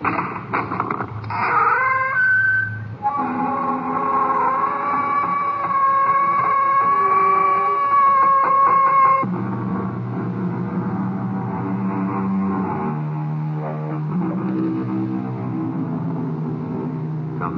[0.00, 0.12] Come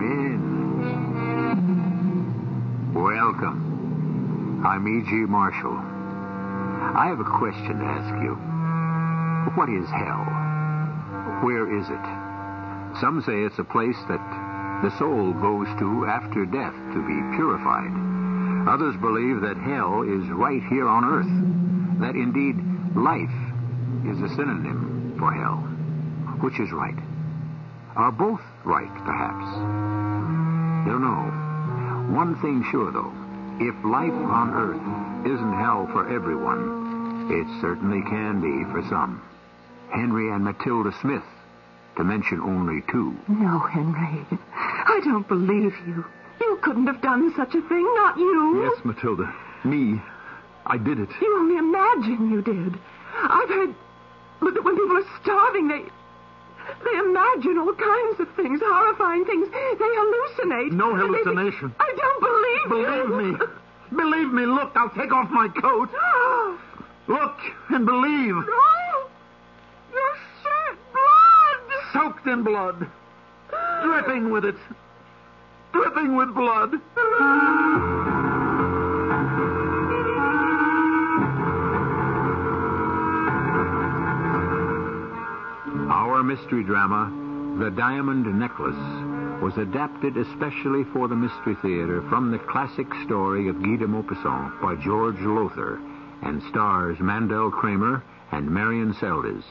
[0.00, 0.39] in.
[2.95, 4.62] Welcome.
[4.64, 5.11] I'm E.G.
[5.27, 5.77] Marshall.
[5.77, 8.36] I have a question to ask you.
[9.56, 10.25] What is hell?
[11.42, 12.17] Where is it?
[13.00, 14.22] Some say it's a place that
[14.83, 17.91] the soul goes to after death to be purified.
[18.69, 22.00] Others believe that hell is right here on earth.
[22.00, 22.56] That indeed
[22.97, 23.34] life
[24.06, 25.59] is a synonym for hell.
[26.41, 26.98] Which is right?
[27.97, 29.44] Are both right, perhaps?
[30.86, 32.14] Don't know.
[32.14, 33.12] One thing sure, though.
[33.61, 39.20] If life on earth isn't hell for everyone, it certainly can be for some.
[39.91, 41.25] Henry and Matilda Smith,
[41.98, 43.14] to mention only two.
[43.28, 44.24] No, Henry.
[44.52, 46.04] I don't believe you.
[46.41, 48.62] You couldn't have done such a thing, not you.
[48.72, 49.34] Yes, Matilda.
[49.64, 50.00] Me.
[50.64, 51.08] I did it.
[51.20, 52.78] You only imagine you did.
[53.20, 53.74] I've heard
[54.42, 55.82] that when people are starving, they
[56.84, 59.48] they imagine all kinds of things, horrifying things.
[59.50, 60.72] They hallucinate.
[60.72, 61.74] No And they- hallucination.
[61.80, 62.86] I don't believe you.
[63.08, 63.46] Believe me.
[63.96, 64.46] Believe me.
[64.46, 65.88] Look, I'll take off my coat.
[65.98, 66.58] Ah.
[67.08, 67.36] Look
[67.70, 68.34] and believe.
[68.34, 69.08] No.
[69.92, 71.88] You shed blood.
[71.98, 72.86] Soaked in blood.
[73.82, 74.54] Dripping with it.
[75.72, 76.75] Dripping with blood.
[85.91, 87.10] Our mystery drama,
[87.58, 93.60] The Diamond Necklace, was adapted especially for the Mystery Theater from the classic story of
[93.60, 95.81] Guy de Maupassant by George Lowther
[96.22, 99.42] and stars Mandel Kramer and Marian Seldes.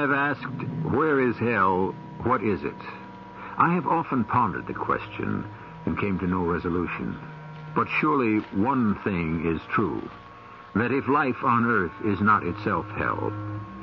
[0.00, 0.62] I have asked,
[0.96, 1.94] where is hell?
[2.22, 2.80] What is it?
[3.58, 5.44] I have often pondered the question
[5.84, 7.18] and came to no resolution.
[7.74, 10.00] But surely one thing is true
[10.74, 13.30] that if life on earth is not itself hell,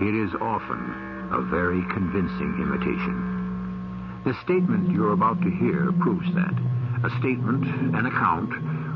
[0.02, 4.24] it is often a very convincing imitation.
[4.26, 6.58] The statement you're about to hear proves that.
[7.04, 7.64] A statement,
[7.96, 8.50] an account,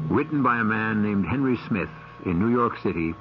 [0.10, 1.94] written by a man named Henry Smith
[2.26, 3.14] in New York City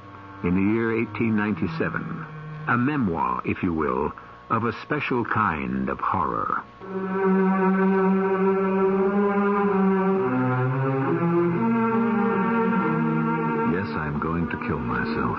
[0.43, 2.40] in the year 1897.
[2.71, 4.13] A memoir, if you will,
[4.49, 6.63] of a special kind of horror.
[13.75, 15.39] Yes, I'm going to kill myself.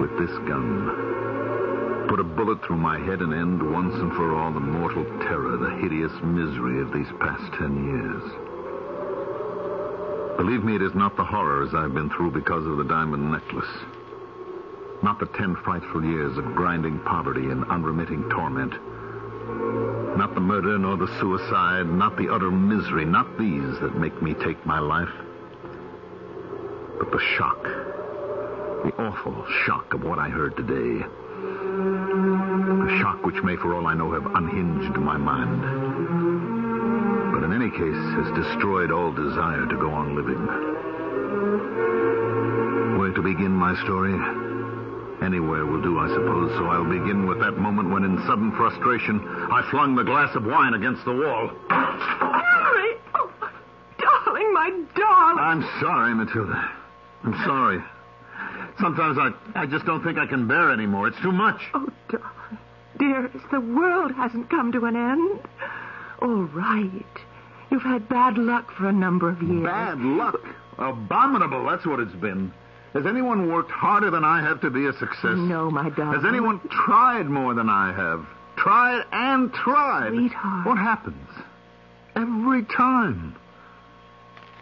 [0.00, 2.06] With this gun.
[2.08, 5.58] Put a bullet through my head and end once and for all the mortal terror,
[5.58, 8.22] the hideous misery of these past ten years.
[10.38, 13.68] Believe me, it is not the horrors I've been through because of the diamond necklace.
[15.02, 18.72] Not the ten frightful years of grinding poverty and unremitting torment.
[20.16, 24.34] Not the murder nor the suicide, not the utter misery, not these that make me
[24.34, 25.10] take my life.
[26.98, 31.04] But the shock, the awful shock of what I heard today.
[31.04, 35.62] A shock which may, for all I know, have unhinged my mind.
[37.32, 40.46] But in any case, has destroyed all desire to go on living.
[42.98, 44.41] Where to begin my story?
[45.22, 49.20] Anywhere will do, I suppose, so I'll begin with that moment when, in sudden frustration,
[49.20, 51.48] I flung the glass of wine against the wall.
[51.70, 52.96] Henry!
[53.14, 53.32] Oh,
[53.98, 55.38] darling, my darling.
[55.38, 56.70] I'm sorry, Matilda.
[57.22, 57.80] I'm sorry.
[58.80, 61.06] Sometimes I, I just don't think I can bear anymore.
[61.06, 61.60] It's too much.
[61.72, 62.58] Oh, darling.
[62.98, 65.40] Dearest, the world hasn't come to an end.
[66.20, 67.16] All right.
[67.70, 69.64] You've had bad luck for a number of years.
[69.64, 70.40] Bad luck.
[70.78, 72.52] Abominable, that's what it's been.
[72.92, 75.36] Has anyone worked harder than I have to be a success?
[75.36, 76.20] No, my darling.
[76.20, 78.26] Has anyone tried more than I have?
[78.56, 80.10] Tried and tried.
[80.10, 80.66] Sweetheart.
[80.66, 81.28] What happens?
[82.14, 83.34] Every time.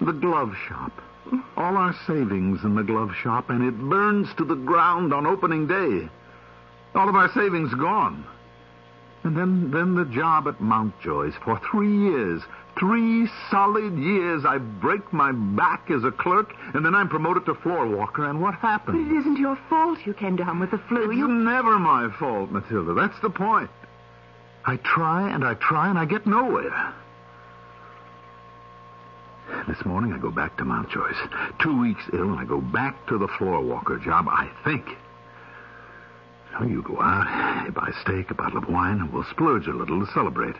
[0.00, 0.92] The glove shop.
[1.56, 5.66] All our savings in the glove shop, and it burns to the ground on opening
[5.66, 6.08] day.
[6.94, 8.24] All of our savings gone.
[9.22, 12.42] And then, then the job at Mountjoy's for three years.
[12.78, 14.44] Three solid years.
[14.46, 18.40] I break my back as a clerk, and then I'm promoted to floor walker, and
[18.40, 18.96] what happens?
[18.96, 19.12] But happened?
[19.12, 21.10] it isn't your fault you came down with the flu.
[21.10, 22.94] It's You never my fault, Matilda.
[22.94, 23.70] That's the point.
[24.64, 26.94] I try and I try and I get nowhere.
[29.68, 31.16] This morning I go back to Mountjoy's.
[31.60, 34.84] Two weeks ill and I go back to the floor walker job, I think.
[36.52, 39.72] So you go out, you buy steak, a bottle of wine, and we'll splurge a
[39.72, 40.56] little to celebrate.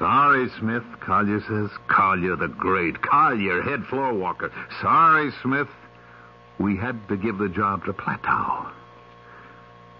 [0.00, 1.68] Sorry, Smith, Collier says.
[1.88, 3.02] Collier the Great.
[3.02, 4.50] Collier, head floor walker.
[4.80, 5.68] Sorry, Smith.
[6.58, 8.70] We had to give the job to Plateau.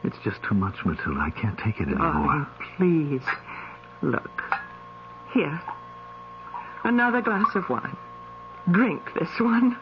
[0.03, 1.21] It's just too much, Matilda.
[1.21, 2.03] I can't take it oh, anymore.
[2.03, 2.47] Darling,
[2.79, 3.29] please.
[4.01, 4.43] Look.
[5.35, 5.61] Here.
[6.83, 7.97] Another glass of wine.
[8.71, 9.77] Drink this one.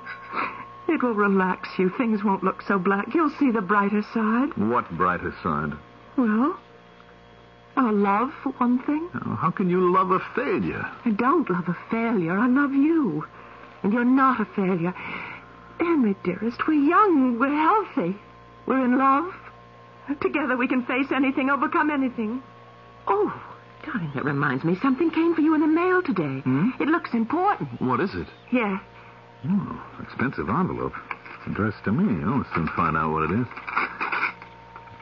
[0.88, 1.90] It will relax you.
[1.90, 3.14] Things won't look so black.
[3.14, 4.56] You'll see the brighter side.
[4.56, 5.74] What brighter side?
[6.16, 6.58] Well,
[7.78, 9.08] our love, for one thing.
[9.24, 10.84] Oh, How can you love a failure?
[11.04, 12.36] I don't love a failure.
[12.38, 13.24] I love you.
[13.82, 14.92] And you're not a failure.
[15.78, 17.38] Henry, dearest, we're young.
[17.38, 18.16] We're healthy.
[18.66, 19.32] We're in love.
[20.20, 22.42] Together we can face anything, overcome anything.
[23.06, 23.32] Oh,
[23.84, 24.76] darling, that reminds me.
[24.82, 26.40] Something came for you in the mail today.
[26.40, 26.70] Hmm?
[26.80, 27.80] It looks important.
[27.80, 28.26] What is it?
[28.48, 28.80] Here.
[29.48, 30.94] Oh, expensive envelope.
[31.38, 32.22] It's addressed to me.
[32.26, 33.46] Oh, I'll soon find out what it is.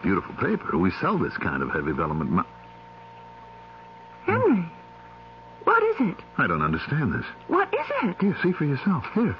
[0.03, 0.77] Beautiful paper.
[0.77, 2.45] We sell this kind of heavy vellum at Mou-
[4.27, 4.69] Henry.
[5.65, 6.17] What is it?
[6.39, 7.25] I don't understand this.
[7.49, 8.17] What is it?
[8.21, 9.05] Here, see for yourself.
[9.15, 9.37] Here.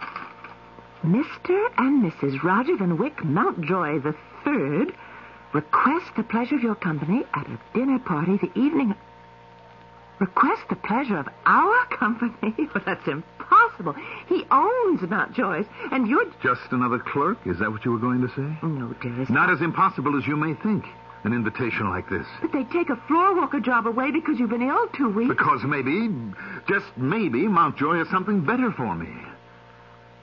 [1.05, 1.69] Mr.
[1.79, 2.43] and Mrs.
[2.43, 4.15] Roger Van Wyck Mountjoy the
[4.45, 4.95] Third
[5.53, 8.95] request the pleasure of your company at a dinner party the evening.
[10.19, 12.55] Request the pleasure of our company?
[12.59, 13.95] Well, that's impossible.
[14.29, 16.25] He owns Mountjoy's, and you're.
[16.43, 17.39] Just another clerk?
[17.45, 18.67] Is that what you were going to say?
[18.67, 19.31] No, dearest.
[19.31, 20.85] Not as impossible as you may think.
[21.25, 22.27] An invitation like this.
[22.41, 25.29] But they take a floor walker job away because you've been ill two weeks.
[25.29, 26.09] Because maybe,
[26.69, 29.09] just maybe, Mountjoy has something better for me.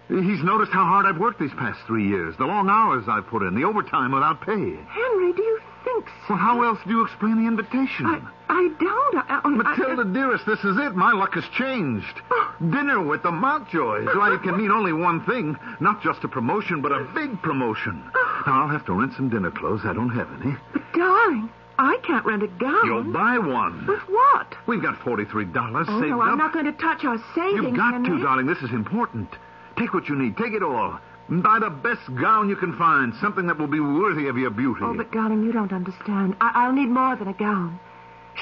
[0.07, 3.41] He's noticed how hard I've worked these past three years, the long hours I've put
[3.41, 4.53] in, the overtime without pay.
[4.53, 6.35] Henry, do you think so?
[6.35, 8.05] Well, how else do you explain the invitation?
[8.05, 9.17] I, I don't.
[9.17, 10.95] I, I, Matilda, dearest, this is it.
[10.95, 12.21] My luck has changed.
[12.29, 12.53] Oh.
[12.59, 14.07] Dinner with the Mountjoys.
[14.13, 15.57] Why, it can mean only one thing.
[15.79, 18.03] Not just a promotion, but a big promotion.
[18.13, 19.81] Oh, I'll have to rent some dinner clothes.
[19.85, 20.55] I don't have any.
[20.73, 21.49] But darling,
[21.79, 22.85] I can't rent a gown.
[22.85, 23.85] You'll buy one.
[23.87, 24.55] With what?
[24.67, 26.27] We've got $43 Oh, saved no, up.
[26.29, 28.17] I'm not going to touch our savings, You've got Henry.
[28.17, 28.45] to, darling.
[28.47, 29.29] This is important.
[29.77, 30.37] Take what you need.
[30.37, 30.99] Take it all.
[31.29, 33.13] Buy the best gown you can find.
[33.21, 34.81] Something that will be worthy of your beauty.
[34.83, 36.35] Oh, but darling, you don't understand.
[36.41, 37.79] I- I'll need more than a gown.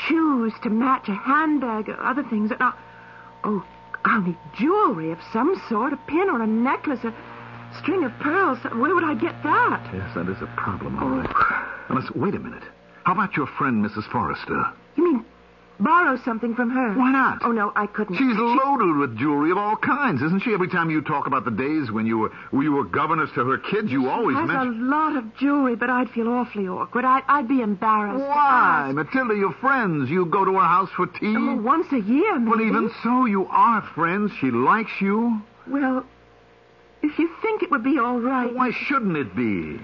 [0.07, 2.51] Shoes to match, a handbag, other things.
[2.59, 2.73] Now,
[3.43, 3.63] oh,
[4.03, 7.13] I'll need jewelry of some sort, a pin or a necklace, a
[7.79, 8.57] string of pearls.
[8.73, 9.89] Where would I get that?
[9.93, 11.35] Yes, that is a problem, all right.
[11.89, 12.63] Listen, wait a minute.
[13.03, 14.09] How about your friend, Mrs.
[14.11, 14.65] Forrester?
[14.95, 15.25] You mean
[15.79, 16.93] borrow something from her?
[16.93, 17.39] Why not?
[17.43, 18.15] Oh, no, I couldn't.
[18.15, 20.53] She's She- loaded with jewelry of all kinds, isn't she?
[20.53, 23.43] Every time you talk about the days when you were when you were governess to
[23.45, 27.03] her kids, you always has a lot of jewelry, but I'd feel awfully awkward.
[27.03, 28.23] I'd, I'd be embarrassed.
[28.23, 28.91] Why.
[28.93, 29.33] Matilda?
[29.35, 30.07] You're friends.
[30.11, 31.35] You go to her house for tea.
[31.35, 32.49] Oh, once a year, maybe.
[32.51, 34.31] well, even so, you are friends.
[34.39, 35.41] She likes you.
[35.65, 36.05] Well,
[37.03, 38.53] if you think it would be all right.
[38.53, 39.79] Why shouldn't it be?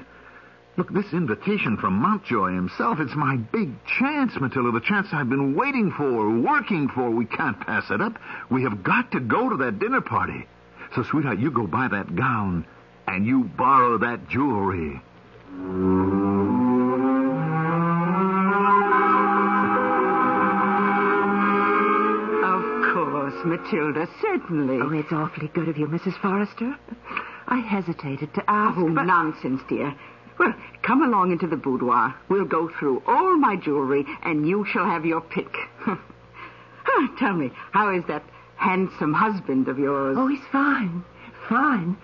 [0.77, 5.55] Look, this invitation from Mountjoy himself, it's my big chance, Matilda, the chance I've been
[5.55, 7.09] waiting for, working for.
[7.09, 8.13] We can't pass it up.
[8.51, 10.45] We have got to go to that dinner party.
[10.95, 12.65] So, sweetheart, you go buy that gown
[13.07, 15.01] and you borrow that jewelry.
[23.47, 24.79] Matilda, certainly.
[24.81, 26.19] Oh, it's awfully good of you, Mrs.
[26.21, 26.75] Forrester.
[27.47, 29.03] I hesitated to ask, Oh, but...
[29.03, 29.93] nonsense, dear.
[30.37, 32.13] Well, come along into the boudoir.
[32.29, 35.53] We'll go through all my jewelry, and you shall have your pick.
[36.89, 38.23] Ah, Tell me, how is that
[38.55, 40.15] handsome husband of yours?
[40.17, 41.03] Oh, he's fine.
[41.49, 41.97] Fine.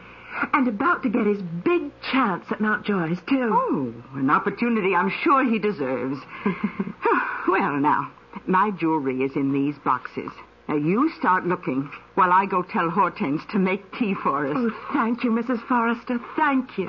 [0.54, 3.50] And about to get his big chance at Mountjoy's, too.
[3.54, 6.20] Oh, an opportunity I'm sure he deserves.
[7.48, 8.12] well, now,
[8.46, 10.32] my jewelry is in these boxes.
[10.68, 14.54] Now, you start looking while I go tell Hortense to make tea for us.
[14.58, 15.62] Oh, thank you, Mrs.
[15.68, 16.20] Forrester.
[16.38, 16.88] Thank you.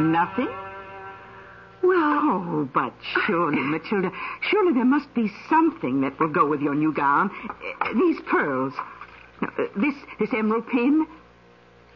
[0.00, 0.48] Nothing?
[1.82, 2.92] Well, oh, but
[3.26, 4.10] surely, Matilda,
[4.50, 7.30] surely there must be something that will go with your new gown.
[7.80, 8.72] Uh, These pearls,
[9.42, 11.06] Uh, this this emerald pin,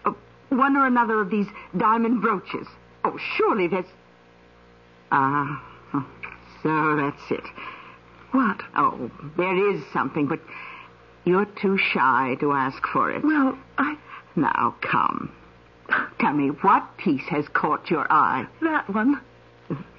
[0.05, 0.13] Uh,
[0.51, 1.47] one or another of these
[1.77, 2.67] diamond brooches.
[3.05, 3.87] Oh, surely there's.
[5.11, 5.68] Ah, oh,
[6.63, 7.45] so that's it.
[8.33, 8.61] What?
[8.77, 10.41] Oh, there is something, but
[11.25, 13.25] you're too shy to ask for it.
[13.25, 13.97] Well, I.
[14.37, 15.33] Now, come.
[16.21, 18.47] Tell me, what piece has caught your eye?
[18.63, 19.21] That one.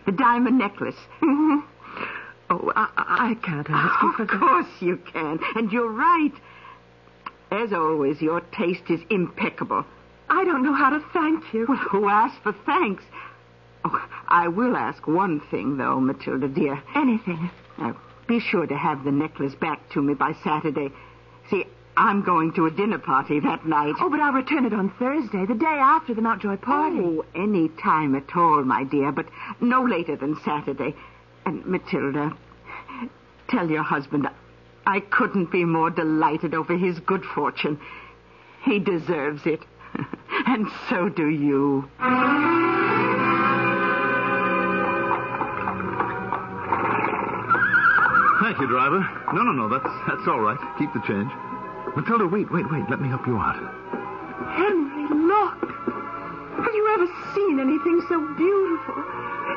[0.06, 0.96] The diamond necklace.
[1.20, 1.60] hmm
[2.52, 5.40] Oh, I, I can't ask you for Of course you can.
[5.56, 6.34] And you're right.
[7.52, 9.86] As always, your taste is impeccable.
[10.30, 11.66] I don't know how to thank you.
[11.68, 13.04] Well, who asked for thanks?
[13.86, 16.82] Oh, I will ask one thing, though, Matilda, dear.
[16.96, 17.50] Anything.
[17.78, 20.92] Now, be sure to have the necklace back to me by Saturday.
[21.50, 21.66] See,
[21.98, 23.96] I'm going to a dinner party that night.
[24.00, 27.00] Oh, but I'll return it on Thursday, the day after the Mountjoy party.
[27.00, 29.26] Oh, any time at all, my dear, but
[29.60, 30.96] no later than Saturday.
[31.46, 32.38] And Matilda,
[33.50, 34.28] tell your husband
[34.86, 37.80] I couldn't be more delighted over his good fortune.
[38.64, 39.62] He deserves it.
[40.48, 41.90] and so do you.
[48.40, 49.04] Thank you, driver.
[49.34, 50.60] No, no, no, that's that's all right.
[50.80, 51.32] Keep the change.
[51.96, 52.90] Matilda, wait, wait, wait.
[52.90, 53.60] Let me help you out.
[54.56, 55.60] Henry, look.
[56.64, 58.96] Have you ever seen anything so beautiful?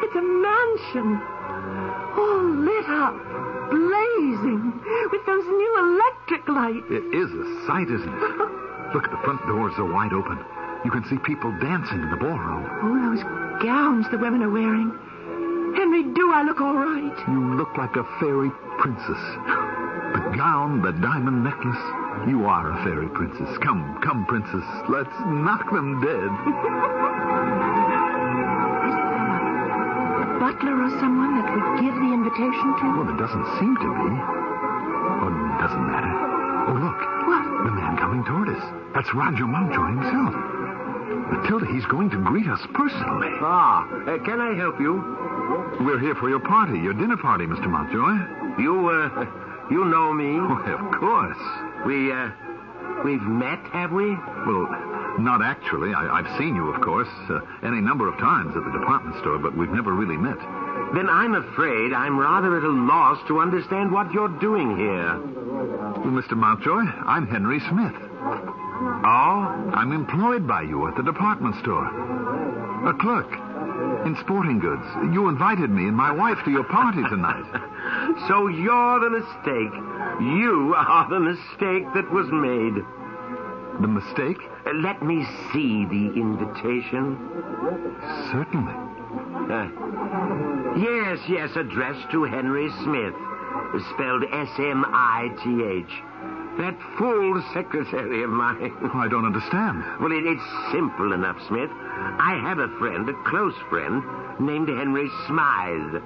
[0.03, 1.23] It's a mansion.
[2.19, 3.15] All lit up,
[3.71, 4.75] blazing,
[5.11, 6.87] with those new electric lights.
[6.91, 8.35] It is a sight, isn't it?
[8.95, 10.39] Look, the front doors are wide open.
[10.85, 12.69] You can see people dancing in the ballroom.
[12.83, 13.23] Oh, those
[13.63, 14.93] gowns the women are wearing.
[15.75, 17.17] Henry, do I look all right?
[17.29, 19.23] You look like a fairy princess.
[20.13, 21.81] The gown, the diamond necklace.
[22.29, 23.49] You are a fairy princess.
[23.59, 24.65] Come, come, princess.
[24.89, 26.31] Let's knock them dead.
[30.21, 32.85] A butler or someone that would give the invitation to?
[33.01, 34.13] Well, it doesn't seem to be.
[35.25, 36.13] Oh, it doesn't matter.
[36.69, 37.01] Oh, look.
[37.27, 37.45] What?
[37.65, 38.63] The man coming toward us.
[38.95, 40.62] That's Roger Mountjoy himself.
[41.33, 43.33] Matilda, he's going to greet us personally.
[43.41, 45.01] Ah, uh, can I help you?
[45.81, 47.69] We're here for your party, your dinner party, Mr.
[47.73, 48.61] Mountjoy.
[48.61, 49.09] You, uh,
[49.71, 50.37] you know me.
[50.37, 51.41] Why, of course.
[51.87, 52.29] We, uh,
[53.03, 54.13] we've met, have we?
[54.45, 54.69] Well,
[55.19, 55.95] not actually.
[55.95, 59.39] I, I've seen you, of course, uh, any number of times at the department store,
[59.39, 60.39] but we've never really met.
[60.93, 65.17] Then I'm afraid I'm rather at a loss to understand what you're doing here.
[65.17, 66.37] Well, Mr.
[66.37, 68.12] Mountjoy, I'm Henry Smith.
[69.05, 69.71] Oh?
[69.75, 71.87] I'm employed by you at the department store.
[72.89, 73.31] A clerk
[74.07, 74.85] in sporting goods.
[75.15, 77.45] You invited me and my wife to your party tonight.
[78.29, 79.73] So you're the mistake.
[80.21, 82.85] You are the mistake that was made.
[83.81, 84.39] The mistake?
[84.67, 87.17] Uh, let me see the invitation.
[88.31, 88.75] Certainly.
[89.49, 89.69] Uh,
[90.77, 93.15] yes, yes, addressed to Henry Smith,
[93.95, 95.93] spelled S-M-I-T-H.
[96.59, 98.77] That fool secretary of mine.
[98.83, 99.83] Oh, I don't understand.
[100.01, 101.71] Well, it, it's simple enough, Smith.
[101.73, 104.05] I have a friend, a close friend,
[104.39, 105.97] named Henry Smythe,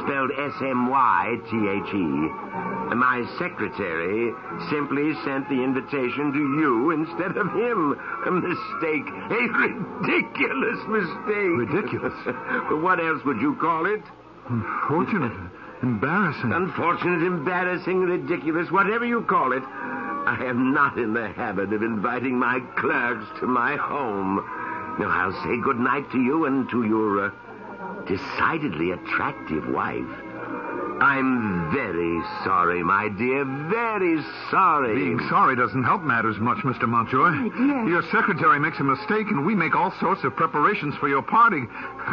[0.00, 2.00] spelled S-M-Y-T-H-E.
[2.96, 4.32] My secretary
[4.70, 7.92] simply sent the invitation to you instead of him.
[8.24, 9.08] A mistake.
[9.30, 11.52] A ridiculous mistake.
[11.68, 12.14] Ridiculous?
[12.82, 14.02] what else would you call it?
[14.48, 15.32] Unfortunate.
[15.84, 16.50] Embarrassing.
[16.50, 19.62] Unfortunate, embarrassing, ridiculous, whatever you call it.
[19.62, 24.36] I am not in the habit of inviting my clerks to my home.
[24.98, 27.30] Now, I'll say good night to you and to your uh,
[28.06, 30.08] decidedly attractive wife.
[31.00, 34.94] I'm very sorry, my dear, very sorry.
[34.94, 36.88] Being sorry doesn't help matters much, Mr.
[36.88, 37.30] Mountjoy.
[37.50, 37.88] dear.
[37.88, 41.62] Your secretary makes a mistake, and we make all sorts of preparations for your party.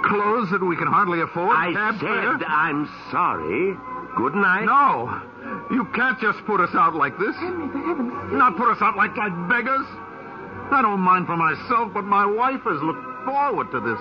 [0.03, 1.55] Clothes that we can hardly afford.
[1.55, 2.37] I cab fare.
[2.37, 3.77] said I'm sorry.
[4.17, 4.65] Good night.
[4.65, 5.21] No.
[5.71, 7.35] You can't just put us out like this.
[7.37, 8.33] Henry, for heaven's sake.
[8.33, 9.85] Not put us out like, like beggars.
[10.71, 13.99] I don't mind for myself, but my wife has looked forward to this.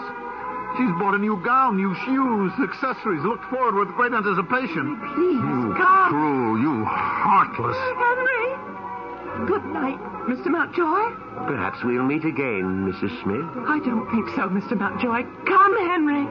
[0.77, 4.97] She's bought a new gown, new shoes, accessories, looked forward with great anticipation.
[5.15, 6.09] Please, You come.
[6.11, 7.77] cruel, you heartless.
[7.77, 9.47] Henry!
[9.47, 9.99] Good night,
[10.29, 10.47] Mr.
[10.47, 11.15] Mountjoy.
[11.47, 13.11] Perhaps we'll meet again, Mrs.
[13.23, 13.47] Smith.
[13.69, 14.79] I don't think so, Mr.
[14.79, 15.23] Mountjoy.
[15.47, 16.27] Come, Henry.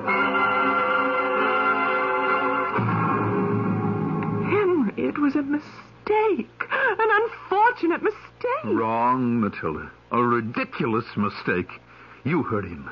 [4.49, 6.63] Henry, it was a mistake.
[6.71, 8.63] An unfortunate mistake.
[8.65, 9.91] Wrong, Matilda.
[10.11, 11.69] A ridiculous mistake.
[12.23, 12.89] You heard him.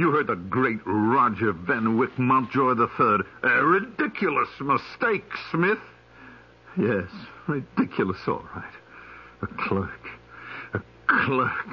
[0.00, 3.18] You heard the great Roger Van Wyck Mountjoy III.
[3.42, 5.78] A ridiculous mistake, Smith.
[6.78, 7.04] Yes,
[7.46, 8.72] ridiculous, all right.
[9.42, 10.08] A clerk.
[10.72, 11.66] A clerk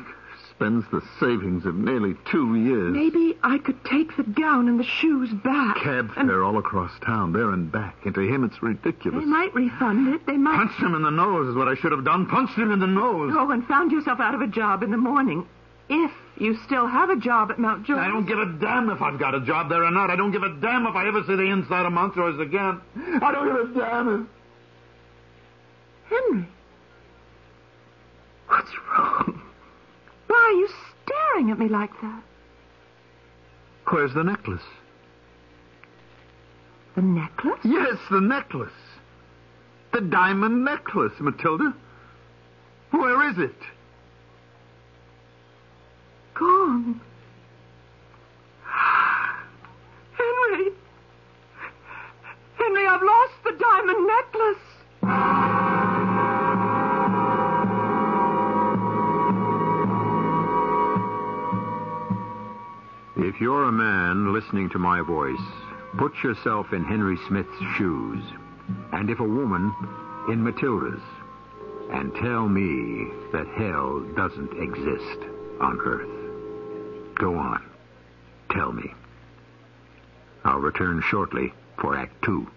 [0.52, 2.92] spends the savings of nearly two years.
[2.92, 5.78] Maybe I could take the gown and the shoes back.
[5.78, 7.96] Cab and fare all across town, there and back.
[8.06, 9.24] And to him, it's ridiculous.
[9.24, 10.26] They might refund it.
[10.26, 10.58] They might.
[10.58, 12.26] Punched him in the nose is what I should have done.
[12.26, 13.34] Punched him in the nose.
[13.38, 15.48] Oh, and found yourself out of a job in the morning.
[15.90, 17.96] If you still have a job at Mountjoy.
[17.96, 20.10] I don't give a damn if I've got a job there or not.
[20.10, 22.82] I don't give a damn if I ever see the inside of Mountjoy's again.
[23.22, 24.28] I don't give a damn if...
[26.10, 26.48] Henry.
[28.48, 29.42] What's wrong?
[30.28, 30.70] Why are you
[31.04, 32.24] staring at me like that?
[33.90, 34.62] Where's the necklace?
[36.96, 37.60] The necklace?
[37.64, 38.72] Yes, the necklace.
[39.94, 41.74] The diamond necklace, Matilda.
[42.92, 43.56] Where is it?
[46.40, 47.02] Gone.
[50.14, 50.72] Henry.
[52.58, 54.58] Henry, I've lost the diamond necklace.
[63.18, 65.36] If you're a man listening to my voice,
[65.98, 68.24] put yourself in Henry Smith's shoes.
[68.92, 69.74] And if a woman,
[70.30, 71.02] in Matilda's.
[71.92, 75.20] And tell me that hell doesn't exist
[75.62, 76.17] on Earth.
[77.18, 77.64] Go on.
[78.52, 78.94] Tell me.
[80.46, 82.48] I'll return shortly for Act Two.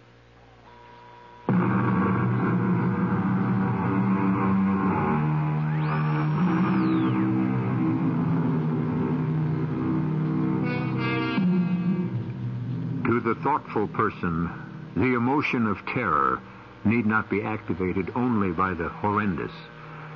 [13.07, 14.51] To the thoughtful person,
[14.95, 16.41] the emotion of terror
[16.85, 19.53] need not be activated only by the horrendous.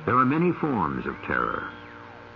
[0.05, 1.67] There are many forms of terror.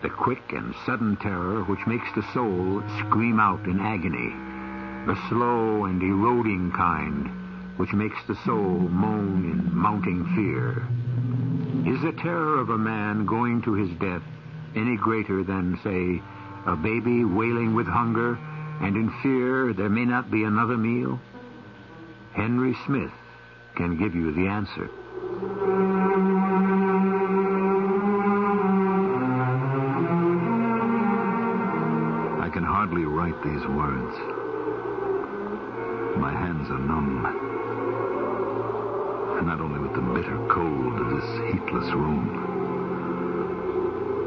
[0.02, 4.34] The quick and sudden terror which makes the soul scream out in agony.
[5.06, 7.30] The slow and eroding kind
[7.76, 10.88] which makes the soul moan in mounting fear.
[11.86, 14.24] Is the terror of a man going to his death
[14.76, 16.22] any greater than, say,
[16.66, 18.38] a baby wailing with hunger
[18.82, 21.20] and in fear there may not be another meal?
[22.34, 23.12] Henry Smith
[23.76, 24.90] can give you the answer.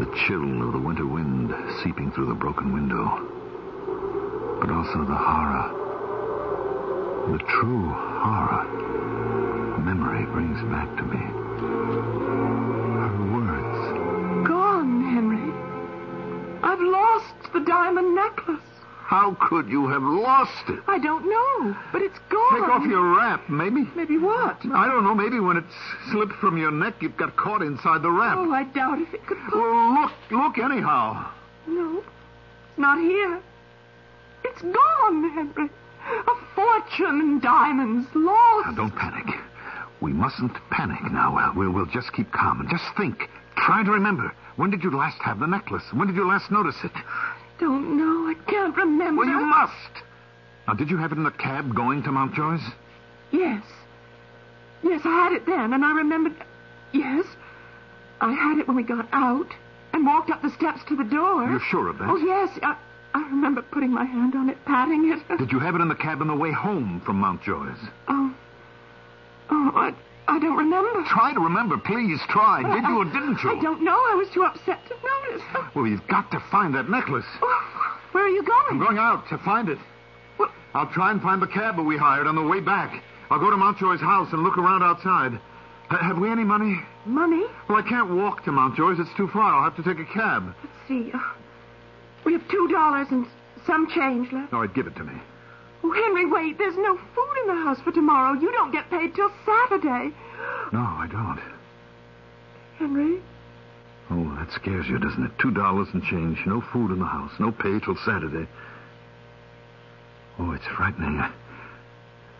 [0.02, 3.06] The chill of the winter wind seeping through the broken window,
[4.60, 5.71] but also the horror,
[7.30, 8.67] the true horror
[9.78, 11.42] memory brings back to me.
[19.38, 20.80] How could you have lost it?
[20.86, 22.60] I don't know, but it's gone.
[22.60, 23.88] Take off your wrap, maybe.
[23.95, 24.58] Maybe what?
[24.73, 25.14] I don't know.
[25.14, 25.64] Maybe when it
[26.10, 28.36] slipped from your neck, it got caught inside the wrap.
[28.36, 29.38] Oh, I doubt if it could.
[29.52, 31.30] Well, look, look anyhow.
[31.66, 33.40] No, it's not here.
[34.45, 35.71] It's gone, Henry.
[36.06, 38.68] A fortune in diamonds lost.
[38.68, 39.34] Now, don't panic.
[40.00, 41.52] We mustn't panic now.
[41.56, 43.30] We'll, we'll just keep calm and just think.
[43.56, 44.34] Try to remember.
[44.56, 45.84] When did you last have the necklace?
[45.92, 46.92] When did you last notice it?
[47.58, 48.28] Don't know.
[48.30, 49.21] I can't remember.
[49.21, 50.02] Well, you must.
[50.67, 52.62] Now, did you have it in the cab going to Mountjoy's?
[53.30, 53.62] Yes.
[54.82, 56.34] Yes, I had it then, and I remembered.
[56.93, 57.25] Yes.
[58.21, 59.49] I had it when we got out
[59.93, 61.49] and walked up the steps to the door.
[61.49, 62.08] You're sure of that?
[62.08, 62.58] Oh, yes.
[62.62, 62.76] I,
[63.15, 65.38] I remember putting my hand on it, patting it.
[65.38, 67.78] Did you have it in the cab on the way home from Mountjoy's?
[68.08, 68.34] Oh.
[69.50, 69.95] Oh, I,
[70.32, 71.02] I don't remember.
[71.08, 72.18] Try to remember, please.
[72.30, 72.62] Try.
[72.62, 73.50] Did you or didn't you?
[73.58, 73.92] I don't know.
[73.97, 75.47] I was too upset to notice.
[75.75, 77.26] Well, you've got to find that necklace.
[77.42, 78.66] Oh, where are you going?
[78.71, 79.78] I'm going out to find it.
[80.38, 83.02] Well, I'll try and find the cab we hired on the way back.
[83.30, 85.34] I'll go to Mountjoy's house and look around outside.
[85.92, 86.80] H- have we any money?
[87.04, 87.45] money?
[87.68, 88.99] Well, I can't walk to Mountjoy's.
[88.99, 89.54] It's too far.
[89.54, 90.54] I'll have to take a cab.
[90.64, 91.10] Let's see.
[91.12, 91.18] Uh,
[92.25, 93.26] we have two dollars and
[93.66, 94.52] some change left.
[94.54, 95.12] All right, give it to me.
[95.84, 96.58] Oh, Henry, wait.
[96.58, 98.38] There's no food in the house for tomorrow.
[98.38, 100.14] You don't get paid till Saturday.
[100.73, 101.40] No, I don't.
[102.78, 103.21] Henry?
[104.10, 105.32] Oh, that scares you, doesn't it?
[105.40, 106.38] Two dollars and change.
[106.47, 107.32] No food in the house.
[107.38, 108.47] No pay till Saturday.
[110.38, 111.18] Oh, it's frightening.
[111.21, 111.32] I,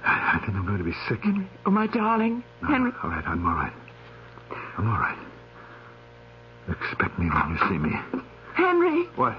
[0.05, 1.20] I, I think I'm going to be sick.
[1.22, 1.46] Henry.
[1.66, 2.42] Oh, my darling.
[2.62, 2.92] No, Henry.
[3.02, 3.72] All right, I'm all right.
[4.78, 5.18] I'm all right.
[6.68, 7.92] Expect me when you see me.
[8.55, 9.37] Henry, What?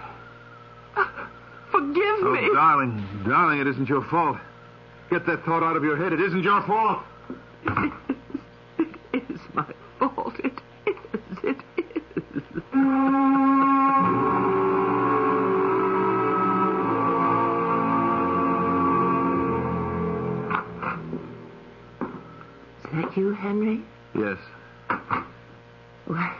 [0.96, 1.30] Ah.
[1.74, 2.54] Forgive Oh, me.
[2.54, 4.38] darling, darling, it isn't your fault.
[5.10, 6.14] Get that thought out of your head.
[6.14, 7.00] It isn't your fault.
[9.14, 9.64] It is my
[10.00, 10.34] fault.
[10.44, 10.54] It
[10.88, 11.38] is.
[11.44, 12.44] It is.
[22.84, 23.82] Is that you, Henry?
[24.16, 24.38] Yes.
[26.06, 26.36] Why,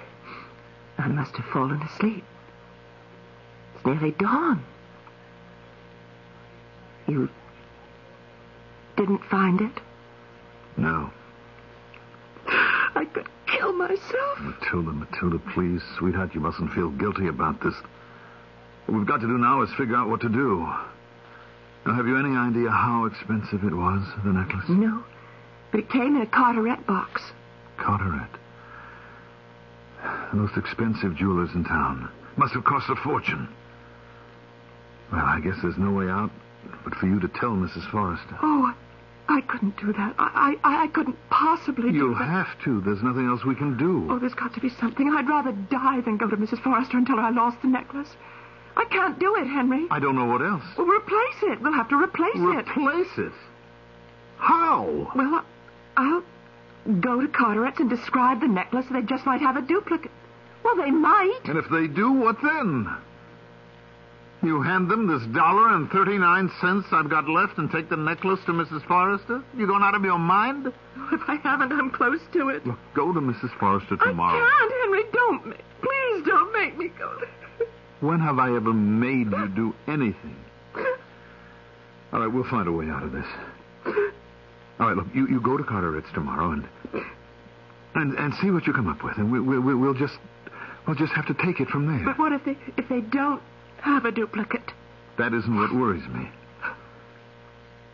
[0.98, 2.24] I must have fallen asleep.
[3.76, 4.64] It's nearly dawn.
[7.14, 7.30] You
[8.98, 9.80] didn't find it?
[10.78, 11.12] No.
[12.48, 14.40] I could kill myself.
[14.40, 15.82] Matilda, Matilda, please.
[16.00, 17.76] Sweetheart, you mustn't feel guilty about this.
[18.88, 20.68] What we've got to do now is figure out what to do.
[21.86, 24.66] Now, have you any idea how expensive it was, the necklace?
[24.68, 25.04] No,
[25.70, 27.22] but it came in a Carteret box.
[27.78, 28.30] Carteret.
[30.32, 32.10] The most expensive jewelers in town.
[32.38, 33.48] Must have cost a fortune.
[35.12, 36.32] Well, I guess there's no way out
[36.84, 37.90] but for you to tell Mrs.
[37.92, 38.38] Forrester.
[38.42, 38.74] Oh,
[39.30, 40.16] I couldn't do that.
[40.18, 42.26] I, I, I couldn't possibly do You'll that.
[42.28, 42.82] have to.
[42.82, 44.08] There's nothing else we can do.
[44.10, 45.10] Oh, there's got to be something.
[45.14, 46.62] I'd rather die than go to Mrs.
[46.62, 48.10] Forrester and tell her I lost the necklace.
[48.76, 49.86] I can't do it, Henry.
[49.92, 50.64] I don't know what else.
[50.78, 51.62] Well, replace it.
[51.62, 52.68] We'll have to replace it.
[52.78, 53.32] Replace it?
[54.38, 55.12] How?
[55.16, 55.46] Well,
[55.96, 56.24] I'll
[57.00, 58.86] go to Carteret's and describe the necklace.
[58.92, 60.12] They just might have a duplicate.
[60.64, 61.42] Well, they might.
[61.46, 62.88] And if they do, what then?
[64.44, 68.40] You hand them this dollar and 39 cents I've got left and take the necklace
[68.46, 68.86] to Mrs.
[68.88, 69.42] Forrester?
[69.56, 70.68] You going out of your mind?
[70.98, 72.66] Oh, if I haven't, I'm close to it.
[72.68, 73.58] Look, go to Mrs.
[73.58, 74.38] Forrester tomorrow.
[74.44, 75.04] I can't, Henry.
[75.14, 75.46] Don't.
[75.48, 77.68] ma- Please don't make me go there.
[78.02, 80.36] When have I ever made you do anything?
[82.12, 83.26] All right, we'll find a way out of this.
[84.80, 86.68] All right, look, you, you go to Carteret's tomorrow and
[87.96, 90.18] and and see what you come up with, and we, we, we, we'll just
[90.86, 92.04] we'll just have to take it from there.
[92.06, 93.42] But what if they if they don't
[93.84, 94.72] have a duplicate?
[95.18, 96.30] That isn't what worries me.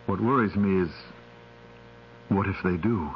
[0.06, 0.90] What worries me is
[2.30, 3.10] what if they do?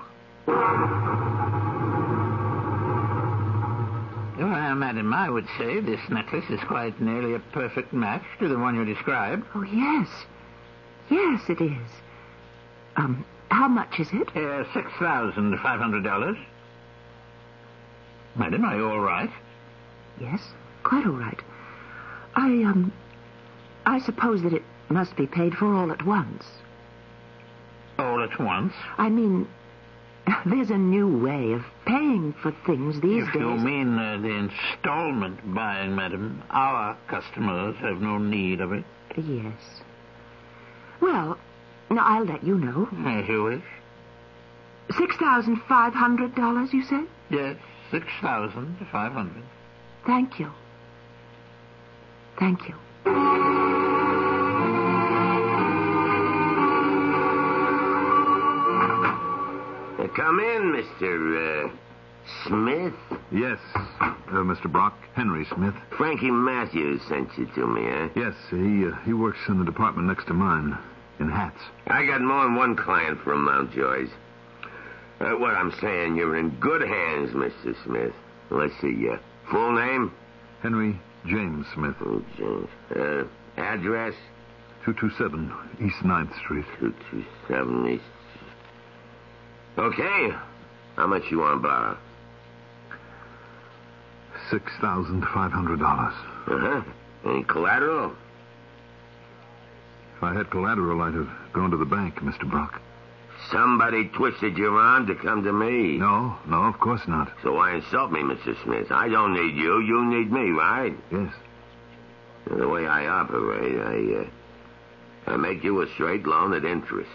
[4.37, 8.57] Well, madam, I would say this necklace is quite nearly a perfect match to the
[8.57, 9.45] one you described.
[9.55, 10.07] Oh yes,
[11.09, 11.89] yes, it is.
[12.97, 14.35] Um, how much is it?
[14.35, 16.37] Uh, six thousand five hundred dollars.
[18.35, 19.29] Madam, are you all right?
[20.19, 20.41] Yes,
[20.83, 21.39] quite all right.
[22.35, 22.91] I um,
[23.85, 26.43] I suppose that it must be paid for all at once.
[27.99, 28.73] All at once?
[28.97, 29.47] I mean,
[30.45, 33.41] there's a new way of paying for things these if days.
[33.41, 38.83] you mean uh, the installment buying, madam, our customers have no need of it.
[39.15, 39.53] Yes.
[41.01, 41.37] Well,
[41.91, 42.87] now I'll let you know.
[43.05, 43.63] As you wish.
[44.97, 47.05] Six thousand five hundred dollars, you said?
[47.29, 47.57] Yes,
[47.91, 49.43] six thousand five hundred.
[50.05, 50.51] Thank you.
[52.43, 52.75] Thank you.
[59.97, 61.67] Uh, come in, Mr.
[61.67, 61.71] Uh,
[62.45, 62.93] Smith.
[63.31, 63.59] Yes,
[64.01, 64.69] uh, Mr.
[64.69, 65.73] Brock, Henry Smith.
[65.97, 68.09] Frankie Matthews sent you to me, eh?
[68.13, 70.77] Yes, he uh, he works in the department next to mine,
[71.21, 71.61] in hats.
[71.87, 74.09] I got more than one client from Mountjoy's.
[75.21, 77.73] Uh, what I'm saying, you're in good hands, Mr.
[77.85, 78.13] Smith.
[78.49, 80.11] Let's see, your full name?
[80.61, 82.67] Henry James Smith, Oh, James.
[82.95, 83.23] Uh,
[83.61, 84.13] address?
[84.85, 85.51] 227
[85.87, 86.65] East 9th Street.
[86.79, 88.03] 227 East.
[89.77, 90.29] Okay.
[90.97, 91.97] How much you want to borrow?
[94.51, 95.81] $6,500.
[95.81, 96.81] Uh-huh.
[97.25, 98.13] Any collateral?
[100.17, 102.49] If I had collateral, I'd have gone to the bank, Mr.
[102.49, 102.81] Brock.
[103.51, 105.97] Somebody twisted your arm to come to me.
[105.97, 107.31] No, no, of course not.
[107.43, 108.55] So why insult me, Mr.
[108.63, 108.91] Smith?
[108.91, 109.79] I don't need you.
[109.81, 110.95] You need me, right?
[111.11, 111.33] Yes.
[112.47, 114.21] The way I operate, I,
[115.31, 117.09] uh, I make you a straight loan at interest.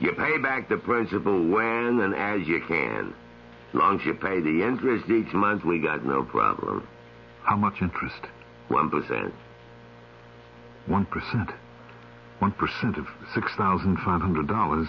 [0.00, 3.14] You pay back the principal when and as you can.
[3.72, 6.86] Long as you pay the interest each month, we got no problem.
[7.42, 8.20] How much interest?
[8.68, 9.34] One percent.
[10.88, 11.54] 1%.
[12.40, 14.88] 1% of $6,500.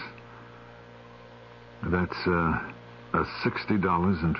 [1.85, 2.59] That's, uh,
[3.13, 4.35] uh, $60.50,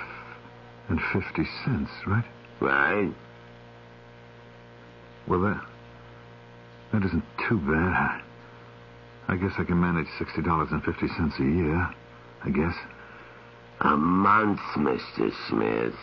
[2.06, 2.24] right?
[2.60, 3.12] Right?
[5.28, 5.60] Well, that,
[6.92, 8.22] that isn't too bad.
[9.28, 11.88] I guess I can manage $60.50 a year.
[12.44, 12.74] I guess.
[13.80, 15.32] A month, Mr.
[15.48, 15.94] Smith.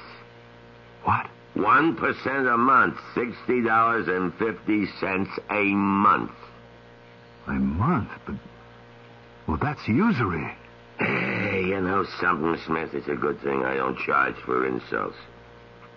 [1.03, 1.27] What?
[1.53, 2.97] One percent a month.
[3.13, 6.31] Sixty dollars and fifty cents a month.
[7.47, 8.09] A month?
[8.25, 8.35] But,
[9.47, 10.51] well, that's usury.
[11.67, 12.93] You know something, Smith?
[12.93, 15.15] It's a good thing I don't charge for insults.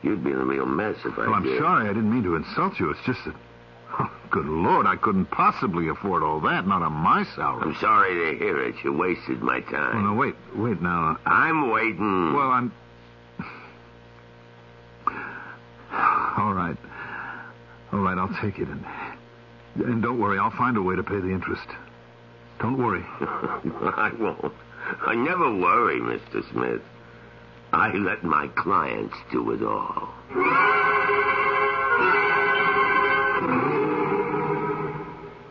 [0.03, 1.59] You'd be in a real mess if I Well, I'm did.
[1.59, 2.91] sorry I didn't mean to insult you.
[2.91, 3.35] It's just that,
[3.99, 7.63] oh, good Lord, I couldn't possibly afford all that, not on my salary.
[7.63, 8.77] I'm sorry to hear it.
[8.85, 9.95] You wasted my oh, time.
[10.05, 11.13] Well, no, wait, wait now.
[11.13, 12.35] Uh, I'm waiting.
[12.35, 12.73] Well, I'm.
[16.39, 16.77] All right.
[17.93, 18.69] All right, I'll take it.
[18.69, 18.85] And,
[19.77, 21.67] and don't worry, I'll find a way to pay the interest.
[22.61, 23.05] Don't worry.
[23.21, 24.53] I won't.
[25.07, 26.49] I never worry, Mr.
[26.53, 26.83] Smith.
[27.73, 30.09] I let my clients do it all.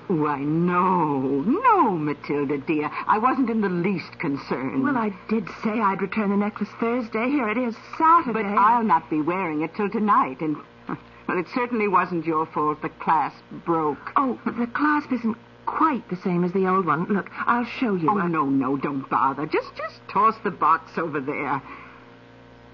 [0.07, 2.89] Why, no, no, Matilda, dear.
[3.07, 4.83] I wasn't in the least concerned.
[4.83, 7.27] Well, I did say I'd return the necklace Thursday.
[7.29, 8.43] Here it is, Saturday.
[8.43, 10.57] But I'll not be wearing it till tonight, and
[11.27, 14.11] Well, it certainly wasn't your fault the clasp broke.
[14.15, 17.05] Oh, but the clasp isn't quite the same as the old one.
[17.05, 18.09] Look, I'll show you.
[18.09, 19.45] Oh, I- no, no, don't bother.
[19.45, 21.61] Just, just toss the box over there.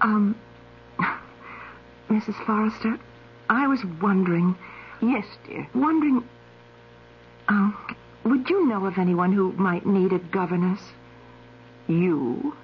[0.00, 0.36] Um,
[2.10, 2.34] Mrs.
[2.44, 2.98] Forrester,
[3.48, 4.56] I was wondering,
[5.00, 5.66] Yes, dear.
[5.74, 6.22] wondering,
[7.48, 7.76] um,
[8.24, 10.80] would you know of anyone who might need a governess?
[11.88, 12.54] You?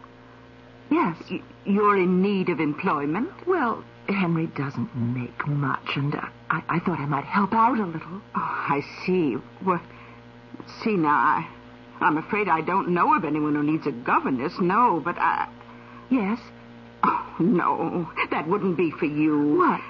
[0.91, 1.17] Yes.
[1.31, 3.31] Y- You're in need of employment?
[3.47, 7.85] Well, Henry doesn't make much, and uh, I, I thought I might help out a
[7.85, 8.21] little.
[8.35, 9.37] Oh, I see.
[9.65, 9.81] Well,
[10.85, 11.49] see now, I,
[12.01, 14.53] I'm afraid I don't know of anyone who needs a governess.
[14.61, 15.49] No, but I.
[16.11, 16.39] Yes.
[17.05, 19.57] Oh, no, that wouldn't be for you.
[19.57, 19.81] What?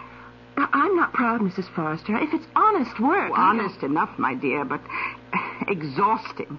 [0.57, 1.68] I- I'm not proud, Mrs.
[1.75, 2.16] Forrester.
[2.18, 3.31] If it's honest work.
[3.31, 4.81] Oh, honest enough, my dear, but
[5.68, 6.59] exhausting.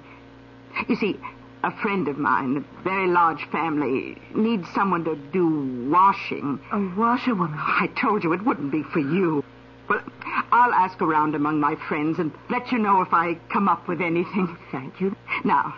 [0.87, 1.19] You see,
[1.63, 6.59] a friend of mine, a very large family, needs someone to do washing.
[6.71, 7.57] A washerwoman.
[7.59, 9.43] I told you it wouldn't be for you.
[10.51, 14.01] I'll ask around among my friends and let you know if I come up with
[14.01, 14.57] anything.
[14.71, 15.15] Thank you.
[15.43, 15.75] Now,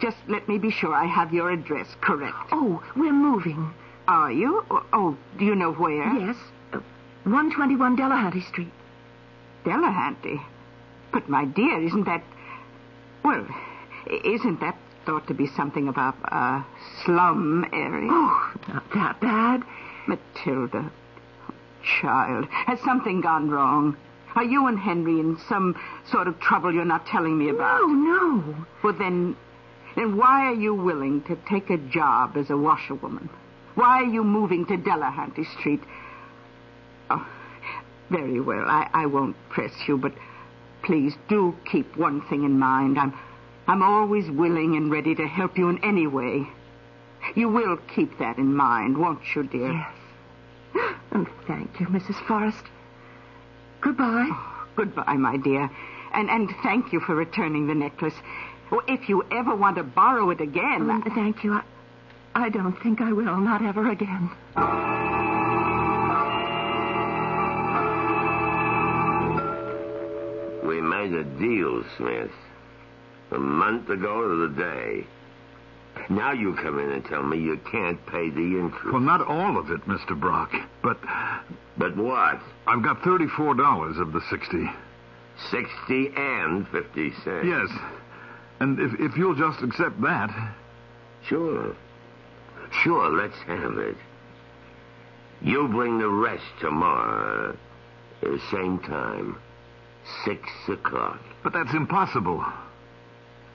[0.00, 2.36] just let me be sure I have your address correct.
[2.52, 3.72] Oh, we're moving.
[4.08, 4.64] Are you?
[4.92, 6.12] Oh, do you know where?
[6.14, 6.36] Yes.
[6.72, 6.80] Uh,
[7.24, 8.72] 121 Delahanty Street.
[9.64, 10.42] Delahanty.
[11.12, 12.22] But, my dear, isn't that.
[13.24, 13.46] Well,
[14.24, 16.66] isn't that thought to be something of a, a
[17.04, 18.08] slum area?
[18.10, 19.62] Oh, not that bad.
[20.06, 20.90] Matilda.
[22.00, 23.96] Child, has something gone wrong?
[24.36, 25.76] Are you and Henry in some
[26.10, 27.80] sort of trouble you're not telling me about?
[27.82, 28.66] No, no.
[28.82, 29.36] Well, then,
[29.96, 33.28] then why are you willing to take a job as a washerwoman?
[33.74, 35.80] Why are you moving to Delahanty Street?
[37.10, 37.26] Oh,
[38.10, 38.64] very well.
[38.66, 40.12] I, I won't press you, but
[40.82, 42.98] please do keep one thing in mind.
[42.98, 43.14] I'm,
[43.66, 46.46] I'm always willing and ready to help you in any way.
[47.34, 49.72] You will keep that in mind, won't you, dear?
[49.72, 50.94] Yes.
[51.12, 52.16] And thank you, Mrs.
[52.26, 52.64] Forrest.
[53.84, 54.30] Goodbye.
[54.76, 55.70] Goodbye, my dear.
[56.14, 58.14] And, and thank you for returning the necklace.
[58.72, 60.90] Oh, if you ever want to borrow it again.
[60.90, 61.52] Um, thank you.
[61.52, 61.62] I,
[62.34, 63.36] I don't think I will.
[63.36, 64.30] Not ever again.
[70.66, 72.30] We made a deal, Smith.
[73.32, 75.06] A month ago to the day.
[76.10, 78.92] Now you come in and tell me you can't pay the interest.
[78.92, 80.18] Well, not all of it, Mr.
[80.18, 80.52] Brock,
[80.82, 80.98] but
[81.76, 82.40] But what?
[82.66, 84.70] I've got $34 of the 60.
[85.50, 87.44] Sixty and fifty cents.
[87.44, 87.68] Yes.
[88.60, 90.30] And if, if you'll just accept that.
[91.26, 91.74] Sure.
[92.82, 93.96] Sure, let's have it.
[95.42, 97.56] You bring the rest tomorrow.
[98.22, 99.36] Uh, same time.
[100.24, 101.18] Six o'clock.
[101.42, 102.44] But that's impossible.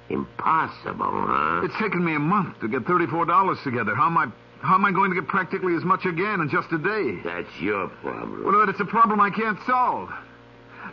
[0.09, 1.61] Impossible, huh?
[1.63, 3.95] It's taken me a month to get $34 together.
[3.95, 4.27] How am I
[4.61, 7.21] how am I going to get practically as much again in just a day?
[7.23, 8.43] That's your problem.
[8.43, 10.09] Well, it's a problem I can't solve.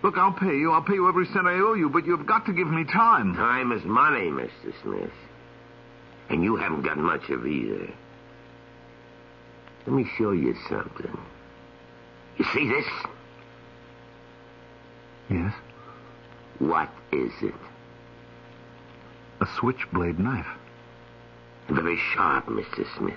[0.02, 0.70] Look, I'll pay you.
[0.70, 3.34] I'll pay you every cent I owe you, but you've got to give me time.
[3.34, 4.72] Time is money, Mr.
[4.82, 5.10] Smith.
[6.28, 7.92] And you haven't got much of either.
[9.86, 11.18] Let me show you something.
[12.38, 12.86] You see this?
[15.30, 15.54] Yes.
[16.58, 17.54] What is it?
[19.46, 20.46] A switchblade knife.
[21.68, 22.84] Very sharp, Mr.
[22.98, 23.14] Smith.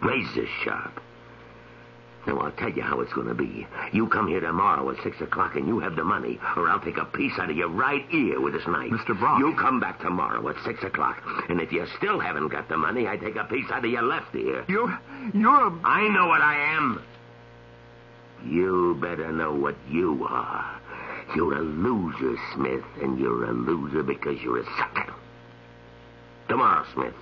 [0.00, 0.98] Razor sharp.
[2.26, 3.66] Now, I'll tell you how it's going to be.
[3.92, 6.96] You come here tomorrow at 6 o'clock and you have the money, or I'll take
[6.96, 8.90] a piece out of your right ear with this knife.
[8.90, 9.18] Mr.
[9.18, 9.40] Brock.
[9.40, 13.06] You come back tomorrow at 6 o'clock, and if you still haven't got the money,
[13.06, 14.64] I take a piece out of your left ear.
[14.68, 14.98] You're
[15.34, 17.02] you're a I know what I am.
[18.46, 20.80] You better know what you are.
[21.36, 25.14] You're a loser, Smith, and you're a loser because you're a sucker.
[26.48, 27.14] Tomorrow, Smith.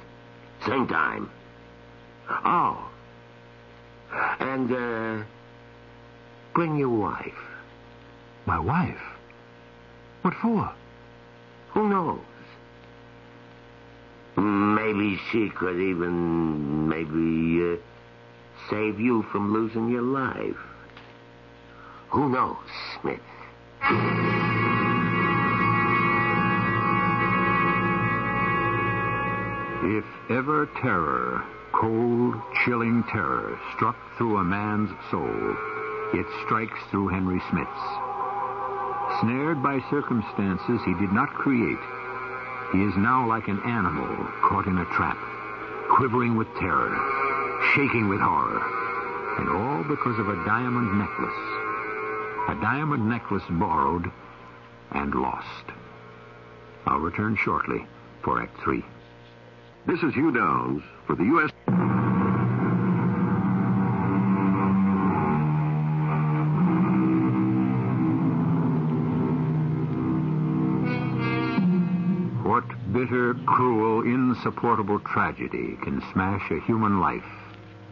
[0.66, 1.30] Same time.
[2.28, 2.88] Oh.
[4.40, 5.24] And, uh,
[6.54, 7.34] bring your wife.
[8.46, 9.02] my wife.
[10.22, 10.72] What for?
[11.70, 12.20] Who knows?
[14.36, 17.76] Maybe she could even, maybe, uh,
[18.70, 20.56] save you from losing your life.
[22.10, 22.56] Who knows,
[23.00, 23.20] Smith?
[29.82, 32.34] If ever terror, cold,
[32.64, 35.56] chilling terror, struck through a man's soul,
[36.14, 37.84] it strikes through Henry Smith's.
[39.20, 41.78] Snared by circumstances he did not create,
[42.72, 44.08] he is now like an animal
[44.42, 45.18] caught in a trap,
[45.90, 46.96] quivering with terror,
[47.74, 48.62] shaking with horror,
[49.38, 51.40] and all because of a diamond necklace.
[52.48, 54.10] A diamond necklace borrowed
[54.92, 55.64] and lost.
[56.86, 57.84] I'll return shortly
[58.22, 58.82] for Act Three.
[59.86, 61.50] This is Hugh Downs for the U.S.
[72.44, 77.22] What bitter, cruel, insupportable tragedy can smash a human life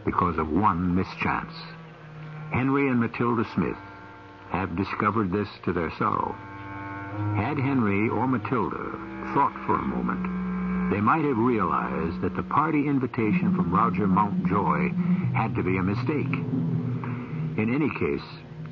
[0.03, 1.53] because of one mischance?
[2.51, 3.77] Henry and Matilda Smith
[4.49, 6.35] have discovered this to their sorrow.
[7.37, 10.44] Had Henry or Matilda thought for a moment
[10.91, 14.89] they might have realized that the party invitation from Roger Mountjoy
[15.33, 16.33] had to be a mistake.
[17.57, 18.25] In any case,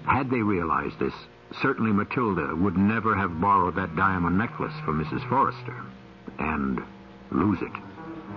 [0.05, 1.13] had they realized this,
[1.61, 5.27] certainly Matilda would never have borrowed that diamond necklace from Mrs.
[5.29, 5.83] Forrester
[6.39, 6.81] and
[7.31, 7.71] lose it.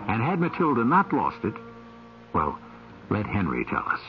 [0.08, 1.54] And had Matilda not lost it,
[2.32, 2.58] well,
[3.10, 4.00] let Henry tell us.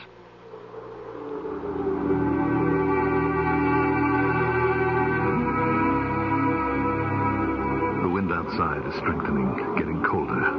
[8.58, 10.50] Outside is strengthening, getting colder.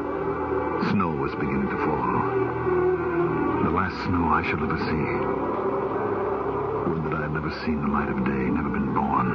[0.92, 2.22] Snow is beginning to fall.
[3.64, 5.06] The last snow I shall ever see.
[6.92, 9.28] Would that I had never seen the light of day, never been born.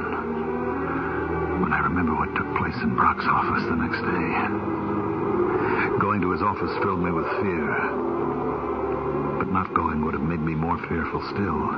[1.61, 4.47] When I remember what took place in Brock's office the next day.
[5.99, 7.69] Going to his office filled me with fear.
[9.37, 11.69] But not going would have made me more fearful still.